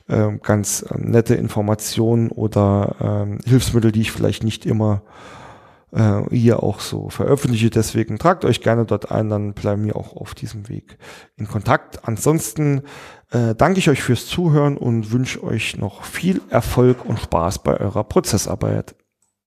äh, 0.08 0.38
ganz 0.42 0.82
äh, 0.82 0.96
nette 0.98 1.34
Informationen 1.34 2.30
oder 2.30 3.28
äh, 3.44 3.48
Hilfsmittel, 3.48 3.92
die 3.92 4.02
ich 4.02 4.12
vielleicht 4.12 4.44
nicht 4.44 4.64
immer 4.64 5.02
äh, 5.92 6.22
hier 6.30 6.62
auch 6.62 6.80
so 6.80 7.08
veröffentliche. 7.10 7.70
Deswegen 7.70 8.18
tragt 8.18 8.44
euch 8.44 8.60
gerne 8.60 8.84
dort 8.84 9.10
ein, 9.10 9.28
dann 9.28 9.54
bleiben 9.54 9.84
wir 9.84 9.96
auch 9.96 10.16
auf 10.16 10.34
diesem 10.34 10.68
Weg 10.68 10.98
in 11.36 11.48
Kontakt. 11.48 12.06
Ansonsten 12.06 12.82
äh, 13.30 13.54
danke 13.54 13.78
ich 13.78 13.88
euch 13.88 14.02
fürs 14.02 14.26
Zuhören 14.26 14.76
und 14.76 15.12
wünsche 15.12 15.42
euch 15.42 15.76
noch 15.76 16.04
viel 16.04 16.40
Erfolg 16.50 17.04
und 17.04 17.20
Spaß 17.20 17.62
bei 17.62 17.78
eurer 17.78 18.04
Prozessarbeit. 18.04 18.94